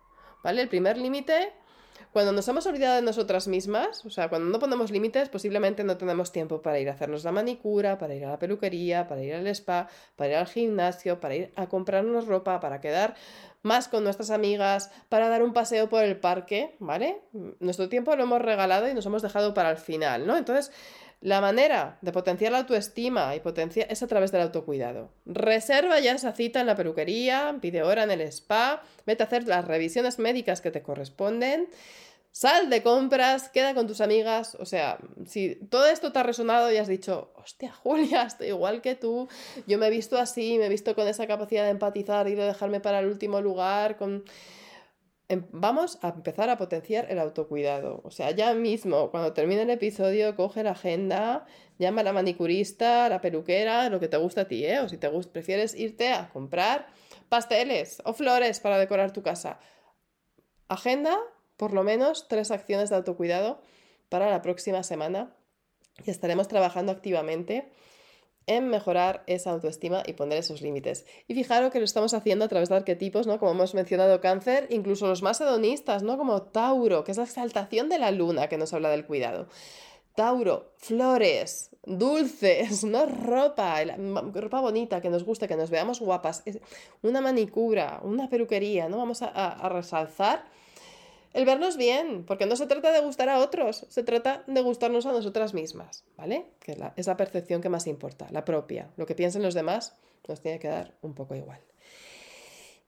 ¿vale? 0.42 0.62
El 0.62 0.68
primer 0.68 0.96
límite 0.96 1.52
cuando 2.12 2.32
nos 2.32 2.46
hemos 2.46 2.66
olvidado 2.66 2.96
de 2.96 3.02
nosotras 3.02 3.48
mismas, 3.48 4.04
o 4.04 4.10
sea, 4.10 4.28
cuando 4.28 4.50
no 4.50 4.58
ponemos 4.58 4.90
límites, 4.90 5.30
posiblemente 5.30 5.82
no 5.82 5.96
tenemos 5.96 6.30
tiempo 6.30 6.60
para 6.60 6.78
ir 6.78 6.90
a 6.90 6.92
hacernos 6.92 7.24
la 7.24 7.32
manicura, 7.32 7.98
para 7.98 8.14
ir 8.14 8.26
a 8.26 8.30
la 8.30 8.38
peluquería, 8.38 9.08
para 9.08 9.22
ir 9.22 9.34
al 9.34 9.46
spa, 9.46 9.88
para 10.14 10.30
ir 10.30 10.36
al 10.36 10.46
gimnasio, 10.46 11.20
para 11.20 11.34
ir 11.34 11.52
a 11.56 11.68
comprarnos 11.68 12.26
ropa, 12.26 12.60
para 12.60 12.80
quedar 12.80 13.14
más 13.62 13.88
con 13.88 14.04
nuestras 14.04 14.30
amigas, 14.30 14.90
para 15.08 15.28
dar 15.28 15.42
un 15.42 15.54
paseo 15.54 15.88
por 15.88 16.04
el 16.04 16.18
parque, 16.18 16.76
¿vale? 16.80 17.22
Nuestro 17.60 17.88
tiempo 17.88 18.14
lo 18.14 18.24
hemos 18.24 18.42
regalado 18.42 18.88
y 18.88 18.94
nos 18.94 19.06
hemos 19.06 19.22
dejado 19.22 19.54
para 19.54 19.70
el 19.70 19.78
final, 19.78 20.26
¿no? 20.26 20.36
Entonces, 20.36 20.70
la 21.22 21.40
manera 21.40 21.98
de 22.02 22.10
potenciar 22.10 22.50
la 22.50 22.58
autoestima 22.58 23.34
y 23.36 23.40
potenciar 23.40 23.86
es 23.90 24.02
a 24.02 24.08
través 24.08 24.32
del 24.32 24.42
autocuidado. 24.42 25.10
Reserva 25.24 26.00
ya 26.00 26.12
esa 26.12 26.32
cita 26.32 26.60
en 26.60 26.66
la 26.66 26.74
peluquería, 26.74 27.56
pide 27.60 27.84
hora 27.84 28.02
en 28.02 28.10
el 28.10 28.20
spa, 28.22 28.82
vete 29.06 29.22
a 29.22 29.26
hacer 29.26 29.46
las 29.46 29.64
revisiones 29.64 30.18
médicas 30.18 30.60
que 30.60 30.72
te 30.72 30.82
corresponden, 30.82 31.68
sal 32.32 32.70
de 32.70 32.82
compras, 32.82 33.48
queda 33.50 33.72
con 33.72 33.86
tus 33.86 34.00
amigas. 34.00 34.56
O 34.56 34.66
sea, 34.66 34.98
si 35.24 35.54
todo 35.70 35.86
esto 35.86 36.10
te 36.10 36.18
ha 36.18 36.24
resonado 36.24 36.72
y 36.72 36.78
has 36.78 36.88
dicho, 36.88 37.32
hostia, 37.36 37.72
Julia, 37.84 38.24
estoy 38.24 38.48
igual 38.48 38.82
que 38.82 38.96
tú, 38.96 39.28
yo 39.68 39.78
me 39.78 39.86
he 39.86 39.90
visto 39.90 40.18
así, 40.18 40.58
me 40.58 40.66
he 40.66 40.68
visto 40.68 40.96
con 40.96 41.06
esa 41.06 41.28
capacidad 41.28 41.62
de 41.62 41.70
empatizar 41.70 42.26
y 42.26 42.34
de 42.34 42.46
dejarme 42.46 42.80
para 42.80 42.98
el 42.98 43.06
último 43.06 43.40
lugar, 43.40 43.96
con 43.96 44.24
vamos 45.50 45.98
a 46.02 46.08
empezar 46.08 46.50
a 46.50 46.58
potenciar 46.58 47.10
el 47.10 47.18
autocuidado. 47.18 48.00
O 48.04 48.10
sea, 48.10 48.30
ya 48.32 48.54
mismo, 48.54 49.10
cuando 49.10 49.32
termine 49.32 49.62
el 49.62 49.70
episodio, 49.70 50.34
coge 50.36 50.62
la 50.62 50.72
agenda, 50.72 51.46
llama 51.78 52.00
a 52.00 52.04
la 52.04 52.12
manicurista, 52.12 53.06
a 53.06 53.08
la 53.08 53.20
peluquera, 53.20 53.88
lo 53.88 54.00
que 54.00 54.08
te 54.08 54.16
gusta 54.16 54.42
a 54.42 54.48
ti, 54.48 54.64
¿eh? 54.64 54.80
O 54.80 54.88
si 54.88 54.98
te 54.98 55.08
prefieres 55.32 55.74
irte 55.74 56.12
a 56.12 56.28
comprar 56.30 56.88
pasteles 57.28 58.02
o 58.04 58.12
flores 58.12 58.60
para 58.60 58.78
decorar 58.78 59.12
tu 59.12 59.22
casa. 59.22 59.58
Agenda, 60.68 61.18
por 61.56 61.72
lo 61.72 61.82
menos, 61.84 62.28
tres 62.28 62.50
acciones 62.50 62.90
de 62.90 62.96
autocuidado 62.96 63.62
para 64.08 64.30
la 64.30 64.42
próxima 64.42 64.82
semana 64.82 65.34
y 66.04 66.10
estaremos 66.10 66.48
trabajando 66.48 66.92
activamente 66.92 67.70
en 68.46 68.68
mejorar 68.68 69.22
esa 69.26 69.50
autoestima 69.50 70.02
y 70.06 70.14
poner 70.14 70.38
esos 70.38 70.62
límites. 70.62 71.06
Y 71.28 71.34
fijaros 71.34 71.70
que 71.70 71.78
lo 71.78 71.84
estamos 71.84 72.14
haciendo 72.14 72.44
a 72.44 72.48
través 72.48 72.68
de 72.68 72.76
arquetipos, 72.76 73.26
¿no? 73.26 73.38
Como 73.38 73.52
hemos 73.52 73.74
mencionado 73.74 74.20
cáncer, 74.20 74.66
incluso 74.70 75.06
los 75.06 75.22
más 75.22 75.40
hedonistas, 75.40 76.02
¿no? 76.02 76.18
Como 76.18 76.42
Tauro, 76.42 77.04
que 77.04 77.12
es 77.12 77.18
la 77.18 77.24
exaltación 77.24 77.88
de 77.88 77.98
la 77.98 78.10
luna 78.10 78.48
que 78.48 78.58
nos 78.58 78.72
habla 78.72 78.90
del 78.90 79.06
cuidado. 79.06 79.46
Tauro, 80.14 80.72
flores, 80.76 81.70
dulces, 81.84 82.84
no 82.84 83.06
ropa, 83.06 83.82
ropa 84.34 84.60
bonita, 84.60 85.00
que 85.00 85.08
nos 85.08 85.24
guste, 85.24 85.48
que 85.48 85.56
nos 85.56 85.70
veamos 85.70 86.00
guapas, 86.00 86.42
una 87.02 87.20
manicura, 87.20 88.00
una 88.02 88.28
peluquería, 88.28 88.88
¿no? 88.88 88.98
Vamos 88.98 89.22
a, 89.22 89.28
a 89.28 89.68
resalzar 89.68 90.44
el 91.34 91.44
vernos 91.44 91.76
bien, 91.76 92.24
porque 92.26 92.46
no 92.46 92.56
se 92.56 92.66
trata 92.66 92.92
de 92.92 93.00
gustar 93.00 93.28
a 93.28 93.38
otros, 93.38 93.86
se 93.88 94.02
trata 94.02 94.44
de 94.46 94.60
gustarnos 94.60 95.06
a 95.06 95.12
nosotras 95.12 95.54
mismas, 95.54 96.04
¿vale? 96.16 96.46
Que 96.60 96.72
es 96.96 97.06
la, 97.06 97.16
percepción 97.16 97.62
que 97.62 97.68
más 97.68 97.86
importa, 97.86 98.26
la 98.30 98.44
propia. 98.44 98.90
Lo 98.96 99.06
que 99.06 99.14
piensen 99.14 99.42
los 99.42 99.54
demás 99.54 99.96
nos 100.28 100.40
tiene 100.40 100.58
que 100.58 100.68
dar 100.68 100.94
un 101.00 101.14
poco 101.14 101.34
igual. 101.34 101.60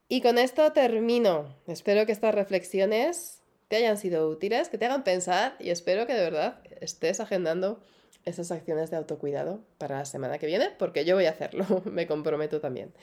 Y 0.07 0.21
con 0.21 0.37
esto 0.37 0.71
termino. 0.73 1.55
Espero 1.65 2.05
que 2.05 2.11
estas 2.11 2.35
reflexiones 2.35 3.41
te 3.67 3.77
hayan 3.77 3.97
sido 3.97 4.29
útiles, 4.29 4.69
que 4.69 4.77
te 4.77 4.85
hagan 4.85 5.03
pensar 5.03 5.55
y 5.59 5.71
espero 5.71 6.05
que 6.05 6.13
de 6.13 6.21
verdad 6.21 6.61
estés 6.81 7.19
agendando 7.19 7.81
esas 8.25 8.51
acciones 8.51 8.91
de 8.91 8.97
autocuidado 8.97 9.63
para 9.77 9.99
la 9.99 10.05
semana 10.05 10.37
que 10.37 10.47
viene, 10.47 10.69
porque 10.77 11.05
yo 11.05 11.15
voy 11.15 11.25
a 11.25 11.31
hacerlo, 11.31 11.65
me 11.85 12.05
comprometo 12.07 12.59
también. 12.59 12.93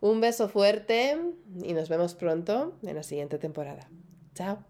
Un 0.00 0.20
beso 0.20 0.48
fuerte 0.48 1.18
y 1.62 1.72
nos 1.72 1.88
vemos 1.88 2.14
pronto 2.14 2.78
en 2.82 2.94
la 2.94 3.02
siguiente 3.02 3.38
temporada. 3.38 3.88
Chao. 4.34 4.67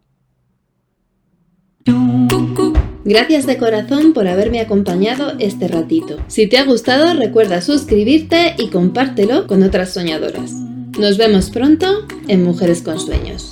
Gracias 3.04 3.46
de 3.46 3.56
corazón 3.56 4.12
por 4.12 4.28
haberme 4.28 4.60
acompañado 4.60 5.32
este 5.38 5.66
ratito. 5.66 6.18
Si 6.26 6.46
te 6.46 6.58
ha 6.58 6.64
gustado, 6.64 7.14
recuerda 7.14 7.62
suscribirte 7.62 8.54
y 8.58 8.68
compártelo 8.68 9.46
con 9.46 9.62
otras 9.62 9.94
soñadoras. 9.94 10.52
Nos 10.98 11.16
vemos 11.16 11.48
pronto 11.48 11.86
en 12.26 12.44
Mujeres 12.44 12.82
con 12.82 13.00
Sueños. 13.00 13.48